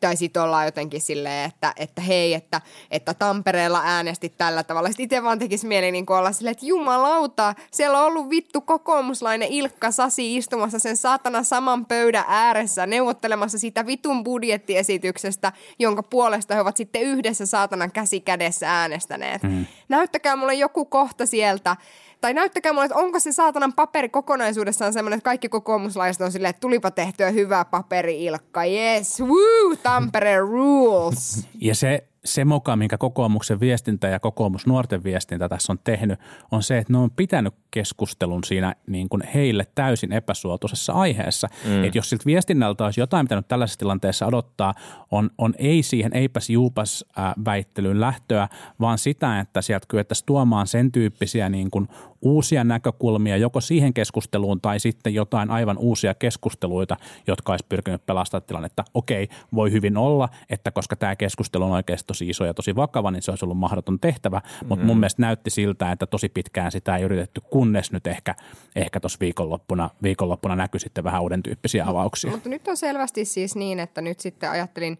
[0.00, 2.60] tai sitten ollaan jotenkin silleen, että, että hei, että,
[2.90, 4.88] että Tampereella äänestit tällä tavalla.
[4.88, 9.48] Sitten itse vaan tekisi mieli niin olla silleen, että jumalauta, siellä on ollut vittu kokoomuslainen
[9.48, 16.60] Ilkka Sasi istumassa sen saatana saman pöydän ääressä neuvottelemassa siitä vitun budjettiesityksestä, jonka puolesta he
[16.60, 19.42] ovat sitten yhdessä saatanan käsi kädessä äänestäneet.
[19.42, 19.66] Mm.
[19.88, 21.76] Näyttäkää mulle joku kohta sieltä,
[22.20, 26.50] tai näyttäkää mulle, että onko se saatanan paperi kokonaisuudessaan semmoinen, että kaikki kokoomuslaiset on silleen,
[26.50, 31.48] että tulipa tehtyä hyvä paperi Ilkka, yes, woo, Tampere rules.
[31.60, 36.62] Ja se, se moka, minkä kokoomuksen viestintä ja kokoomus nuorten viestintä tässä on tehnyt, on
[36.62, 41.48] se, että ne on pitänyt keskustelun siinä niin kuin heille täysin epäsuotuisessa aiheessa.
[41.64, 41.84] Mm.
[41.84, 44.74] Että jos siltä viestinnältä olisi jotain pitänyt tällaisessa tilanteessa odottaa,
[45.10, 48.48] on, on ei siihen eipäs juupas äh, väittelyyn lähtöä,
[48.80, 51.88] vaan sitä, että sieltä kyettäisiin tuomaan sen tyyppisiä niin kuin
[52.22, 58.46] uusia näkökulmia joko siihen keskusteluun tai sitten jotain aivan uusia keskusteluita, jotka olisi pyrkinyt pelastamaan
[58.46, 58.84] tilannetta.
[58.94, 63.10] Okei, voi hyvin olla, että koska tämä keskustelu on oikeasti tosi iso ja tosi vakava,
[63.10, 66.96] niin se olisi ollut mahdoton tehtävä, mutta mun mielestä näytti siltä, että tosi pitkään sitä
[66.96, 68.34] ei yritetty, kunnes nyt ehkä,
[68.76, 72.30] ehkä tuossa viikonloppuna, viikonloppuna näkyi sitten vähän uuden tyyppisiä avauksia.
[72.30, 74.98] Mutta nyt on selvästi siis niin, että nyt sitten ajattelin,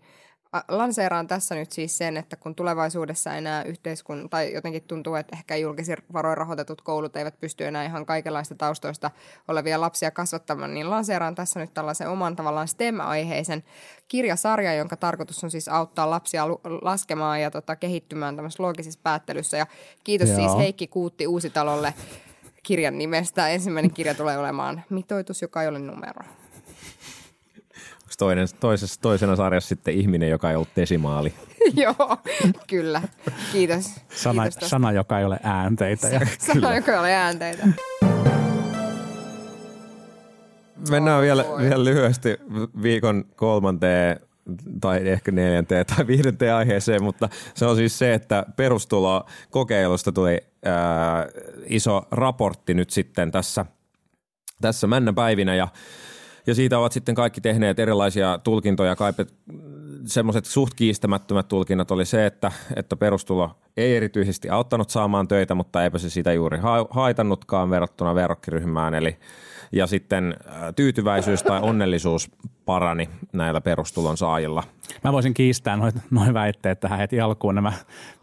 [0.68, 5.56] lanseeraan tässä nyt siis sen, että kun tulevaisuudessa enää yhteiskunta, tai jotenkin tuntuu, että ehkä
[5.56, 9.10] julkisin varoin rahoitetut koulut eivät pysty enää ihan kaikenlaista taustoista
[9.48, 13.64] olevia lapsia kasvattamaan, niin lanseeraan tässä nyt tällaisen oman tavallaan STEM-aiheisen
[14.08, 16.48] kirjasarjan, jonka tarkoitus on siis auttaa lapsia
[16.82, 19.56] laskemaan ja tota, kehittymään tämmöisessä loogisessa päättelyssä.
[19.56, 19.66] Ja
[20.04, 20.38] kiitos Joo.
[20.38, 21.94] siis Heikki Kuutti Uusitalolle
[22.62, 23.48] kirjan nimestä.
[23.48, 26.24] Ensimmäinen kirja tulee olemaan Mitoitus, joka ei ole numero.
[28.20, 31.34] Toinen, toisessa, toisena sarjassa sitten ihminen, joka ei ollut desimaali.
[31.82, 32.16] Joo,
[32.66, 33.02] kyllä.
[33.52, 33.90] Kiitos.
[34.14, 34.68] Sana, Kiitos tästä.
[34.68, 36.08] sana, joka ei ole äänteitä.
[36.08, 37.68] Ja, Sana, joka ei ole äänteitä.
[40.90, 41.62] Mennään vielä, Oi.
[41.62, 42.36] vielä lyhyesti
[42.82, 44.20] viikon kolmanteen
[44.80, 51.26] tai ehkä neljänteen tai viidenteen aiheeseen, mutta se on siis se, että perustulokokeilusta tuli ää,
[51.66, 53.66] iso raportti nyt sitten tässä,
[54.60, 55.68] tässä männäpäivinä ja
[56.46, 58.96] ja siitä ovat sitten kaikki tehneet erilaisia tulkintoja.
[58.96, 59.12] Kai
[60.04, 65.84] semmoiset suht kiistämättömät tulkinnat oli se, että, että perustulo ei erityisesti auttanut saamaan töitä, mutta
[65.84, 68.94] eipä se sitä juuri ha- haitannutkaan verrattuna verrokkiryhmään.
[68.94, 69.16] Eli,
[69.72, 72.30] ja sitten ää, tyytyväisyys tai onnellisuus
[72.66, 74.62] parani näillä perustulon saajilla.
[75.04, 77.72] Mä voisin kiistää noin noi väitteet tähän heti alkuun, nämä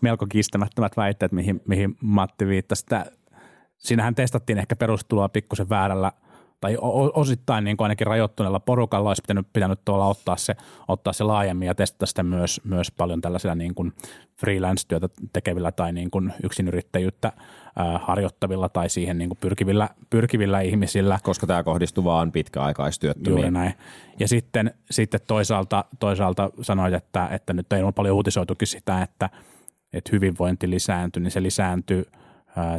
[0.01, 2.79] melko kiistämättömät väitteet, mihin, mihin Matti viittasi.
[2.79, 3.05] Sitä,
[3.77, 6.11] siinähän testattiin ehkä perustuloa pikkusen väärällä
[6.59, 6.77] tai
[7.13, 10.55] osittain niin kuin ainakin rajoittuneella porukalla olisi pitänyt, pitänyt tuolla ottaa se,
[10.87, 13.93] ottaa se laajemmin ja testata sitä myös, myös paljon tällaisilla niin kuin
[14.39, 17.31] freelance-työtä tekevillä tai niin kuin yksinyrittäjyyttä
[18.01, 21.19] harjoittavilla tai siihen niin kuin pyrkivillä, pyrkivillä ihmisillä.
[21.23, 23.37] Koska tämä kohdistuu vaan pitkäaikaistyöttömiin.
[23.37, 23.73] Juuri näin.
[24.19, 29.29] Ja sitten, sitten toisaalta, toisaalta sanoit, että, että nyt ei ole paljon uutisoitukin sitä, että,
[29.93, 32.26] että hyvinvointi lisääntyy, niin se lisääntyy ää,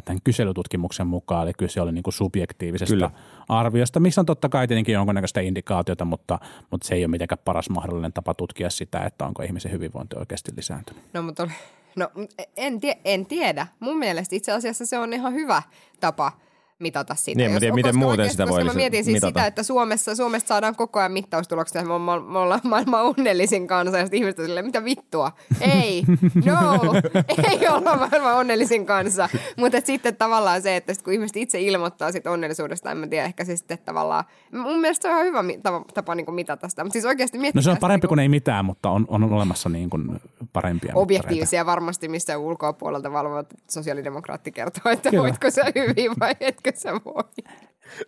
[0.05, 3.11] tämän kyselytutkimuksen mukaan, eli kyse oli niin kuin subjektiivisesta Kyllä.
[3.49, 6.38] arviosta, missä on totta kai tietenkin jonkunnäköistä indikaatiota, mutta,
[6.71, 10.53] mutta se ei ole mitenkään paras mahdollinen tapa tutkia sitä, että onko ihmisen hyvinvointi oikeasti
[10.57, 11.03] lisääntynyt.
[11.12, 11.53] No, mutta oli,
[11.97, 12.11] no
[12.57, 13.67] en, tie, en tiedä.
[13.81, 15.62] Mun mielestä itse asiassa se on ihan hyvä
[16.01, 16.33] tapa
[16.79, 17.38] mitata sitä.
[17.38, 19.29] Niin, Jos- tiedä, miten muuten oikeasti- sitä voi mä mietin siis mitata.
[19.29, 21.83] sitä, että Suomessa, Suomesta saadaan koko ajan mittaustuloksia.
[21.83, 25.33] Me, me, me ollaan maailman onnellisin kansa ja sitten ihmiset silleen, mitä vittua?
[25.61, 26.03] Ei,
[26.45, 26.81] no,
[27.51, 29.29] ei olla maailman onnellisin kansa.
[29.57, 33.25] Mutta sitten tavallaan se, että sit kun ihmiset itse ilmoittaa sit onnellisuudesta, en mä tiedä,
[33.25, 36.85] ehkä se sitten tavallaan, mun mielestä se on ihan hyvä tapa, tapa niin mitata sitä.
[36.85, 39.69] Mutta siis oikeasti No se on parempi niinku- kuin ei mitään, mutta on, on olemassa
[39.69, 40.21] niin kuin
[40.53, 40.99] parempia mittareita.
[41.01, 45.23] objektiivisia varmasti, mistä ulkopuolelta valvovat sosiaalidemokraatti kertoo, että Kyllä.
[45.23, 47.24] voitko sä hyvin vai etkö sä voi.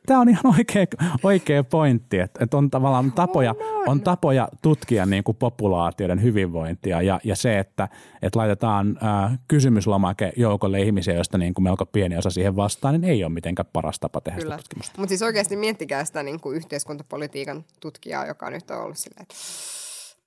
[0.06, 0.86] Tämä on ihan oikea,
[1.22, 3.54] oikea pointti, että, että on tavallaan tapoja,
[3.86, 7.88] on tapoja tutkia niin kuin populaatioiden hyvinvointia ja, ja se, että,
[8.22, 13.04] että laitetaan ää, kysymyslomake joukolle ihmisiä, joista niin kuin melko pieni osa siihen vastaan, niin
[13.04, 14.54] ei ole mitenkään paras tapa tehdä Kyllä.
[14.54, 14.94] sitä tutkimusta.
[14.98, 19.34] Mutta siis oikeasti miettikää sitä niin kuin yhteiskuntapolitiikan tutkijaa, joka nyt on ollut silleen, että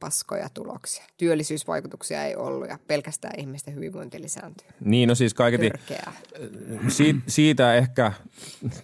[0.03, 1.05] paskoja tuloksia.
[1.17, 4.67] Työllisyysvaikutuksia ei ollut ja pelkästään ihmisten hyvinvointi lisääntyy.
[4.79, 6.13] Niin, no siis kaiketi Törkeää.
[6.87, 8.11] siitä, siitä ehkä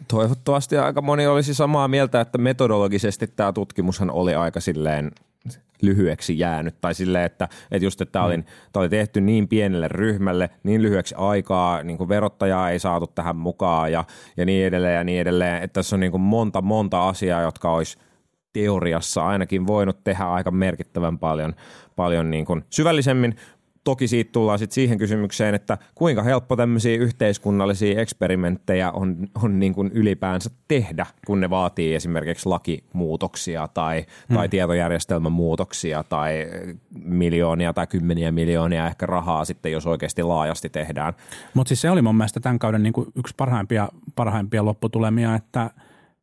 [0.07, 5.11] toivottavasti aika moni olisi samaa mieltä, että metodologisesti tämä tutkimushan oli aika silleen
[5.81, 6.75] lyhyeksi jäänyt.
[6.81, 10.81] Tai silleen, että, että just, että tämä oli, tämä oli tehty niin pienelle ryhmälle, niin
[10.81, 14.03] lyhyeksi aikaa, niin kuin verottajaa ei saatu tähän mukaan ja,
[14.37, 15.63] ja niin edelleen ja niin edelleen.
[15.63, 17.97] Että tässä on niin kuin monta, monta asiaa, jotka olisi
[18.61, 21.55] teoriassa ainakin voinut tehdä aika merkittävän paljon,
[21.95, 23.35] paljon niin kuin syvällisemmin.
[23.83, 29.73] Toki siitä tullaan sitten siihen kysymykseen, että kuinka helppo tämmöisiä yhteiskunnallisia eksperimenttejä on, on niin
[29.73, 34.37] kuin ylipäänsä tehdä, kun ne vaatii esimerkiksi lakimuutoksia tai, hmm.
[34.37, 36.47] tai tietojärjestelmämuutoksia tai
[37.03, 41.13] miljoonia tai kymmeniä miljoonia ehkä rahaa sitten, jos oikeasti laajasti tehdään.
[41.53, 45.69] Mutta siis se oli mun mielestä tämän kauden niin kuin yksi parhaimpia, parhaimpia lopputulemia, että,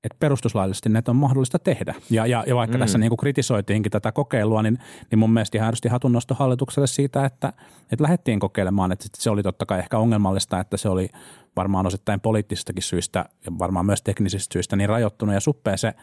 [0.06, 1.94] että perustuslaillisesti näitä on mahdollista tehdä.
[2.10, 2.80] Ja, ja, ja vaikka mm.
[2.80, 4.78] tässä niin kuin kritisoitiinkin tätä kokeilua, niin,
[5.10, 7.52] niin mun mielestä ihan aidosti hatunnosto hallitukselle siitä, että,
[7.92, 8.92] että lähdettiin kokeilemaan.
[8.92, 11.08] Että se oli totta kai ehkä ongelmallista, että se oli
[11.56, 15.94] varmaan osittain poliittisistakin syistä ja varmaan myös teknisistä syistä niin rajoittunut ja suppea se,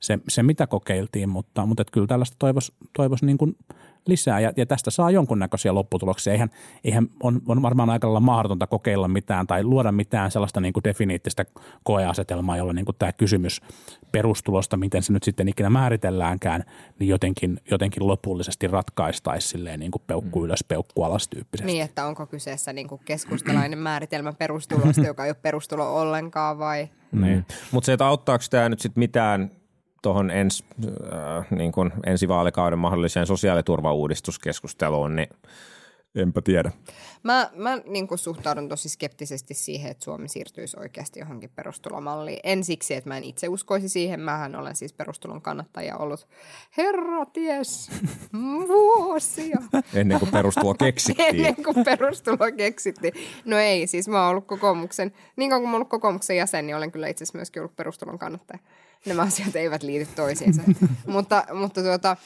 [0.00, 3.56] se, se mitä kokeiltiin, mutta, mutta että kyllä tällaista toivoisi toivos niin kuin
[4.06, 6.32] lisää ja, ja tästä saa jonkunnäköisiä lopputuloksia.
[6.32, 6.50] Eihän,
[6.84, 10.84] eihän on, on varmaan aika lailla mahdotonta kokeilla mitään tai luoda mitään sellaista niin kuin
[10.84, 11.44] definiittistä
[11.84, 13.60] koeasetelmaa, jolla niin kuin tämä kysymys
[14.12, 16.64] perustulosta, miten se nyt sitten ikinä määritelläänkään,
[16.98, 21.72] niin jotenkin, jotenkin lopullisesti ratkaistaisi silleen niin kuin peukku ylös, peukku alas tyyppisesti.
[21.72, 26.88] Niin, että onko kyseessä niin kuin keskustalainen määritelmä perustulosta, joka ei ole perustulo ollenkaan vai?
[27.12, 27.46] Niin.
[27.72, 29.50] Mutta se, että auttaako tämä nyt sitten mitään
[30.02, 35.28] tuohon ens, äh, niin kun ensi vaalikauden mahdolliseen sosiaaliturvauudistuskeskusteluun, niin
[36.14, 36.72] enpä tiedä.
[37.22, 42.40] Mä, mä niin kuin suhtaudun tosi skeptisesti siihen, että Suomi siirtyisi oikeasti johonkin perustulomalliin.
[42.44, 44.20] En siksi, että mä en itse uskoisi siihen.
[44.20, 46.28] Mähän olen siis perustulon kannattaja ollut
[46.76, 47.90] herra ties
[48.68, 49.58] vuosia.
[49.94, 51.28] Ennen kuin perustulo keksittiin.
[51.36, 53.14] Ennen kuin perustulo keksittiin.
[53.44, 56.66] No ei, siis mä oon ollut kokoomuksen, niin kauan kuin mä oon ollut kokoomuksen jäsen,
[56.66, 58.58] niin olen kyllä itse asiassa myöskin ollut perustulon kannattaja.
[59.06, 60.62] Nämä asiat eivät liity toisiinsa.
[61.06, 62.16] mutta, mutta, tuota,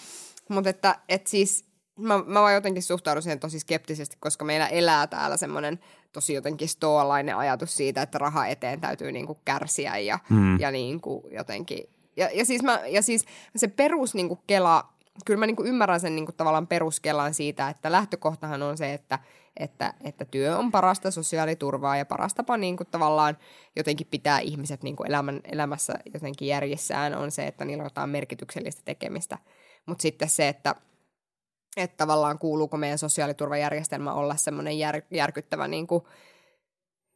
[0.49, 1.65] mutta että, että siis
[1.97, 5.79] mä, mä vaan jotenkin suhtaudun siihen tosi skeptisesti, koska meillä elää täällä semmoinen
[6.13, 10.61] tosi jotenkin stoalainen ajatus siitä, että raha eteen täytyy niinku kärsiä ja, mm.
[10.61, 11.85] ja niinku jotenkin.
[12.17, 13.25] Ja, ja, siis mä, ja siis
[13.57, 14.89] se perus niinku kela,
[15.25, 19.19] kyllä mä niinku ymmärrän sen niinku tavallaan peruskelan siitä, että lähtökohtahan on se, että,
[19.61, 23.39] että, että työ on parasta sosiaaliturvaa ja paras tapa niinku tavallaan
[23.77, 28.83] jotenkin pitää ihmiset niinku elämän, elämässä jotenkin järjissään on se, että niillä on jotain merkityksellistä
[28.85, 29.39] tekemistä.
[29.87, 30.75] Mutta sitten se, että
[31.77, 36.05] että tavallaan kuuluuko meidän sosiaaliturvajärjestelmä olla semmoinen jär, järkyttävä, niin kuin,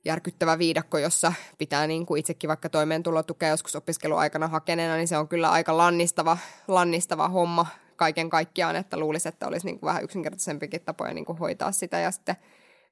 [0.05, 5.28] järkyttävä viidakko, jossa pitää niin kuin itsekin vaikka toimeentulotukea joskus opiskeluaikana hakeneena, niin se on
[5.28, 6.38] kyllä aika lannistava,
[6.68, 7.66] lannistava homma
[8.01, 11.98] kaiken kaikkiaan, että luulisi, että olisi niin kuin vähän yksinkertaisempikin tapoja niin kuin hoitaa sitä
[11.98, 12.36] ja sitten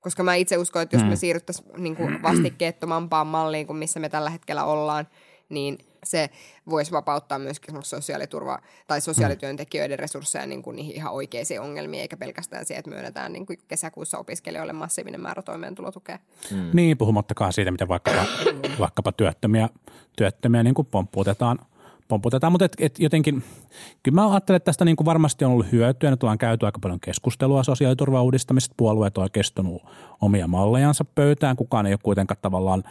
[0.00, 1.16] koska mä itse uskon, että jos me mm.
[1.16, 5.06] siirryttäisiin niin kuin vastikkeettomampaan malliin kuin missä me tällä hetkellä ollaan,
[5.48, 6.30] niin se
[6.70, 12.66] voisi vapauttaa myöskin sosiaaliturva- tai sosiaalityöntekijöiden resursseja niin kuin niihin ihan oikeisiin ongelmiin, eikä pelkästään
[12.66, 16.18] siihen, että myönnetään niin kuin kesäkuussa opiskelijoille massiivinen määrä toimeentulotukea.
[16.50, 16.70] Mm.
[16.72, 18.24] Niin, puhumattakaan siitä, miten vaikkapa,
[18.84, 19.68] vaikkapa työttömiä,
[20.16, 21.58] työttömiä niin kuin pompputetaan
[22.08, 23.42] pomputetaan, mutta et, et jotenkin,
[24.02, 26.10] kyllä mä ajattelen, että tästä niin kuin varmasti on ollut hyötyä.
[26.10, 28.74] Nyt ollaan käyty aika paljon keskustelua sosiaaliturvan uudistamisesta.
[28.76, 29.82] Puolueet on oikeastunut
[30.20, 31.56] omia mallejansa pöytään.
[31.56, 32.84] Kukaan ei ole kuitenkaan tavallaan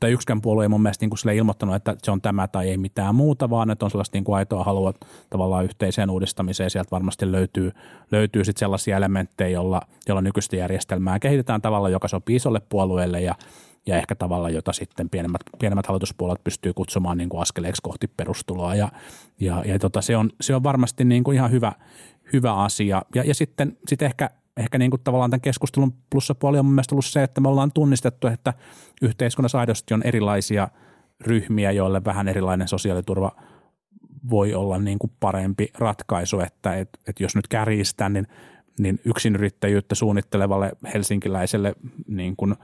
[0.00, 2.76] tai yksikään puolue ei mun mielestä niin kuin ilmoittanut, että se on tämä tai ei
[2.76, 4.94] mitään muuta, vaan että on sellaista niin kuin aitoa halua
[5.30, 6.70] tavallaan yhteiseen uudistamiseen.
[6.70, 7.72] Sieltä varmasti löytyy,
[8.12, 13.34] löytyy sitten sellaisia elementtejä, jolla, jolla nykyistä järjestelmää kehitetään tavalla, joka sopii isolle puolueelle ja,
[13.86, 18.74] ja ehkä tavalla, jota sitten pienemmät, pienemmät hallituspuolet pystyy kutsumaan niin kuin askeleeksi kohti perustuloa.
[18.74, 18.88] Ja,
[19.40, 21.72] ja, ja tota, se, on, se on varmasti niin kuin ihan hyvä,
[22.32, 23.02] hyvä asia.
[23.14, 26.94] Ja, ja sitten, sitten ehkä– ehkä niin kuin tavallaan tämän keskustelun plussapuoli on mun mielestä
[26.94, 28.54] ollut se, että me ollaan tunnistettu, että
[29.02, 30.68] yhteiskunnassa aidosti on erilaisia
[31.20, 33.36] ryhmiä, joille vähän erilainen sosiaaliturva
[34.30, 38.26] voi olla niin kuin parempi ratkaisu, että et, et jos nyt kärjistään, niin,
[38.78, 41.74] niin yksinyrittäjyyttä suunnittelevalle helsinkiläiselle
[42.08, 42.54] niin kuin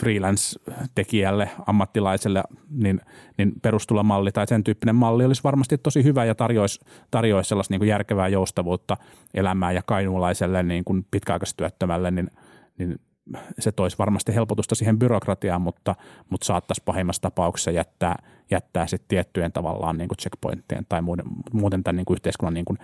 [0.00, 3.00] freelance-tekijälle, ammattilaiselle, niin,
[3.38, 6.80] niin perustulomalli tai sen tyyppinen malli olisi varmasti tosi hyvä ja tarjoaisi,
[7.10, 8.96] tarjoaisi sellaista niin kuin järkevää joustavuutta
[9.34, 12.30] elämään ja kainuulaiselle niin kuin pitkäaikaistyöttömälle, niin,
[12.78, 13.00] niin
[13.58, 15.94] se toisi varmasti helpotusta siihen byrokratiaan, mutta,
[16.30, 18.16] mutta saattaisi pahimmassa tapauksessa jättää,
[18.50, 22.64] jättää sitten tiettyjen tavallaan niin kuin checkpointtien tai muuten, muuten tämän niin kuin yhteiskunnan niin
[22.64, 22.78] kuin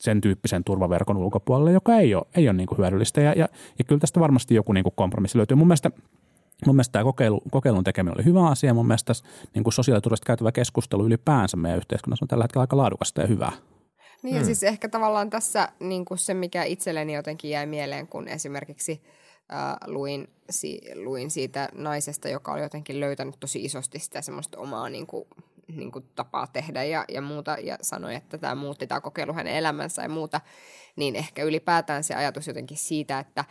[0.00, 3.20] sen tyyppisen turvaverkon ulkopuolelle, joka ei ole, ei ole niin kuin hyödyllistä.
[3.20, 3.48] Ja, ja,
[3.78, 5.56] ja kyllä tästä varmasti joku niin kuin kompromissi löytyy.
[5.56, 5.90] Mun mielestä
[6.66, 8.74] Mun mielestä tämä kokeilu, kokeilun tekeminen oli hyvä asia.
[8.74, 9.24] Mun mielestä tässä
[9.54, 13.52] niin kuin sosiaaliturvasta käytävä keskustelu ylipäänsä meidän yhteiskunnassa on tällä hetkellä aika laadukasta ja hyvää.
[14.22, 14.46] Niin ja hmm.
[14.46, 19.02] siis ehkä tavallaan tässä niin kuin se, mikä itselleni jotenkin jäi mieleen, kun esimerkiksi
[19.52, 24.88] äh, luin, si, luin siitä naisesta, joka oli jotenkin löytänyt tosi isosti sitä semmoista omaa
[24.88, 25.24] niin kuin,
[25.76, 29.54] niin kuin tapaa tehdä ja, ja muuta, ja sanoi, että tämä muutti tämä kokeilu hänen
[29.54, 30.40] elämänsä ja muuta,
[30.96, 33.44] niin ehkä ylipäätään se ajatus jotenkin siitä, että,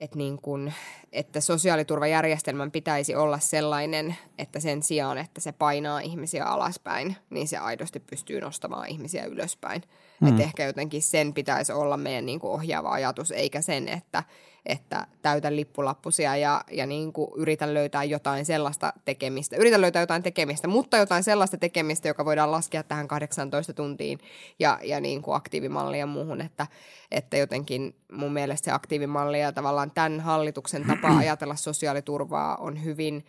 [0.00, 0.74] että, niin kuin,
[1.12, 7.58] että sosiaaliturvajärjestelmän pitäisi olla sellainen, että sen sijaan, että se painaa ihmisiä alaspäin, niin se
[7.58, 9.82] aidosti pystyy nostamaan ihmisiä ylöspäin.
[10.24, 10.30] Mm.
[10.30, 14.24] Että ehkä jotenkin sen pitäisi olla meidän niin kuin ohjaava ajatus, eikä sen, että,
[14.66, 19.56] että täytän lippulappusia ja, ja niin kuin yritän löytää jotain sellaista tekemistä.
[19.56, 24.18] Yritän löytää jotain tekemistä, mutta jotain sellaista tekemistä, joka voidaan laskea tähän 18 tuntiin
[24.58, 26.66] ja, ja niin kuin aktiivimalli ja muuhun, että,
[27.10, 33.26] että jotenkin mun mielestä se aktiivimalli ja tavallaan tämän hallituksen tapa ajatella sosiaaliturvaa on hyvin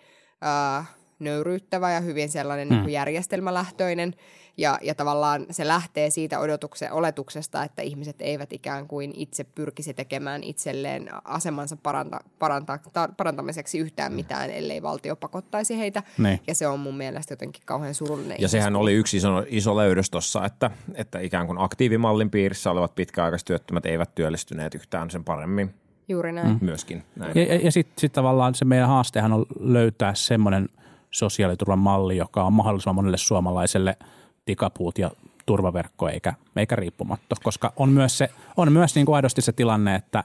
[0.77, 0.89] äh,
[1.19, 2.75] nöyryyttävä ja hyvin sellainen mm.
[2.75, 4.13] niin järjestelmälähtöinen–
[4.57, 9.93] ja, ja tavallaan se lähtee siitä odotuksen, oletuksesta, että ihmiset eivät ikään kuin itse pyrkisi
[9.93, 14.15] tekemään itselleen asemansa paranta, paranta, ta, parantamiseksi yhtään mm.
[14.15, 16.03] mitään, ellei valtio pakottaisi heitä.
[16.17, 16.39] Ne.
[16.47, 18.37] Ja se on mun mielestä jotenkin kauhean surullinen.
[18.39, 22.95] Ja sehän oli yksi iso, iso löydös tuossa, että, että ikään kuin aktiivimallin piirissä olevat
[22.95, 25.73] pitkäaikaistyöttömät eivät työllistyneet yhtään sen paremmin.
[26.07, 26.47] Juuri näin.
[26.47, 26.57] Mm.
[26.61, 27.31] Myöskin näin.
[27.35, 30.69] Ja, ja, ja sitten sit tavallaan se meidän haastehan on löytää semmoinen
[31.11, 33.97] sosiaaliturvan malli, joka on mahdollisimman monelle suomalaiselle–
[34.45, 35.11] tikapuut ja
[35.45, 39.95] turvaverkko eikä, eikä riippumatto, koska on myös, se, on myös niin kuin aidosti se tilanne,
[39.95, 40.23] että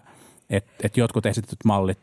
[0.50, 1.98] et, et jotkut esitetyt mallit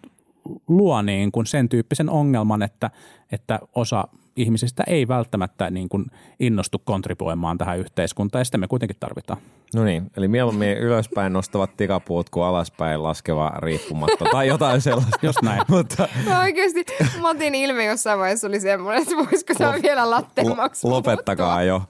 [0.67, 2.91] luo niin kuin sen tyyppisen ongelman, että,
[3.31, 6.05] että osa ihmisistä ei välttämättä niin kuin
[6.39, 9.41] innostu kontribuoimaan tähän yhteiskuntaan ja sitä me kuitenkin tarvitaan.
[9.75, 15.17] No niin, eli mieluummin ylöspäin nostavat tikapuut kuin alaspäin laskeva riippumatta tai jotain sellaista.
[15.21, 15.61] Just näin.
[15.69, 16.07] Mutta...
[16.25, 16.85] Mä oikeasti,
[17.21, 20.91] Matin ilme jossain vaiheessa oli semmoinen, että voisiko tämä Lop- vielä latteen maksaa.
[20.91, 21.81] Lopettakaa jo.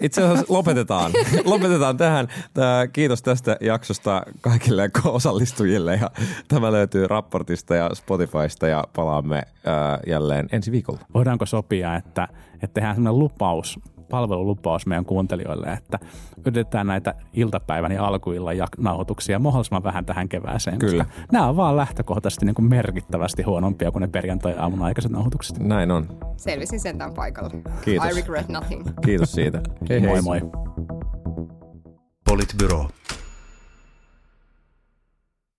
[0.00, 1.12] Itse asiassa lopetetaan.
[1.44, 2.28] lopetetaan tähän.
[2.54, 6.10] Tää, kiitos tästä jaksosta kaikille osallistujille ja
[6.48, 11.00] tämä löytyy raportista ja Spotifysta ja palaamme ää, jälleen ensi viikolla.
[11.14, 15.98] Voidaanko sopia, että, että tehdään sellainen lupaus palvelulupaus meidän kuuntelijoille, että
[16.38, 20.78] yritetään näitä iltapäivän ja alkuillan jak- nauhoituksia mahdollisimman vähän tähän kevääseen.
[20.78, 21.04] Kyllä.
[21.04, 25.58] Koska nämä on vaan lähtökohtaisesti niin kuin merkittävästi huonompia kuin ne perjantai-aamun aikaiset nauhoitukset.
[25.58, 26.06] Näin on.
[26.36, 27.50] Selvisin sentään paikalla.
[27.84, 28.08] Kiitos.
[28.10, 28.84] I regret nothing.
[29.04, 29.60] Kiitos siitä.
[29.88, 30.22] Hei Moi hei.
[30.22, 30.40] moi.
[32.24, 32.88] Politbyro.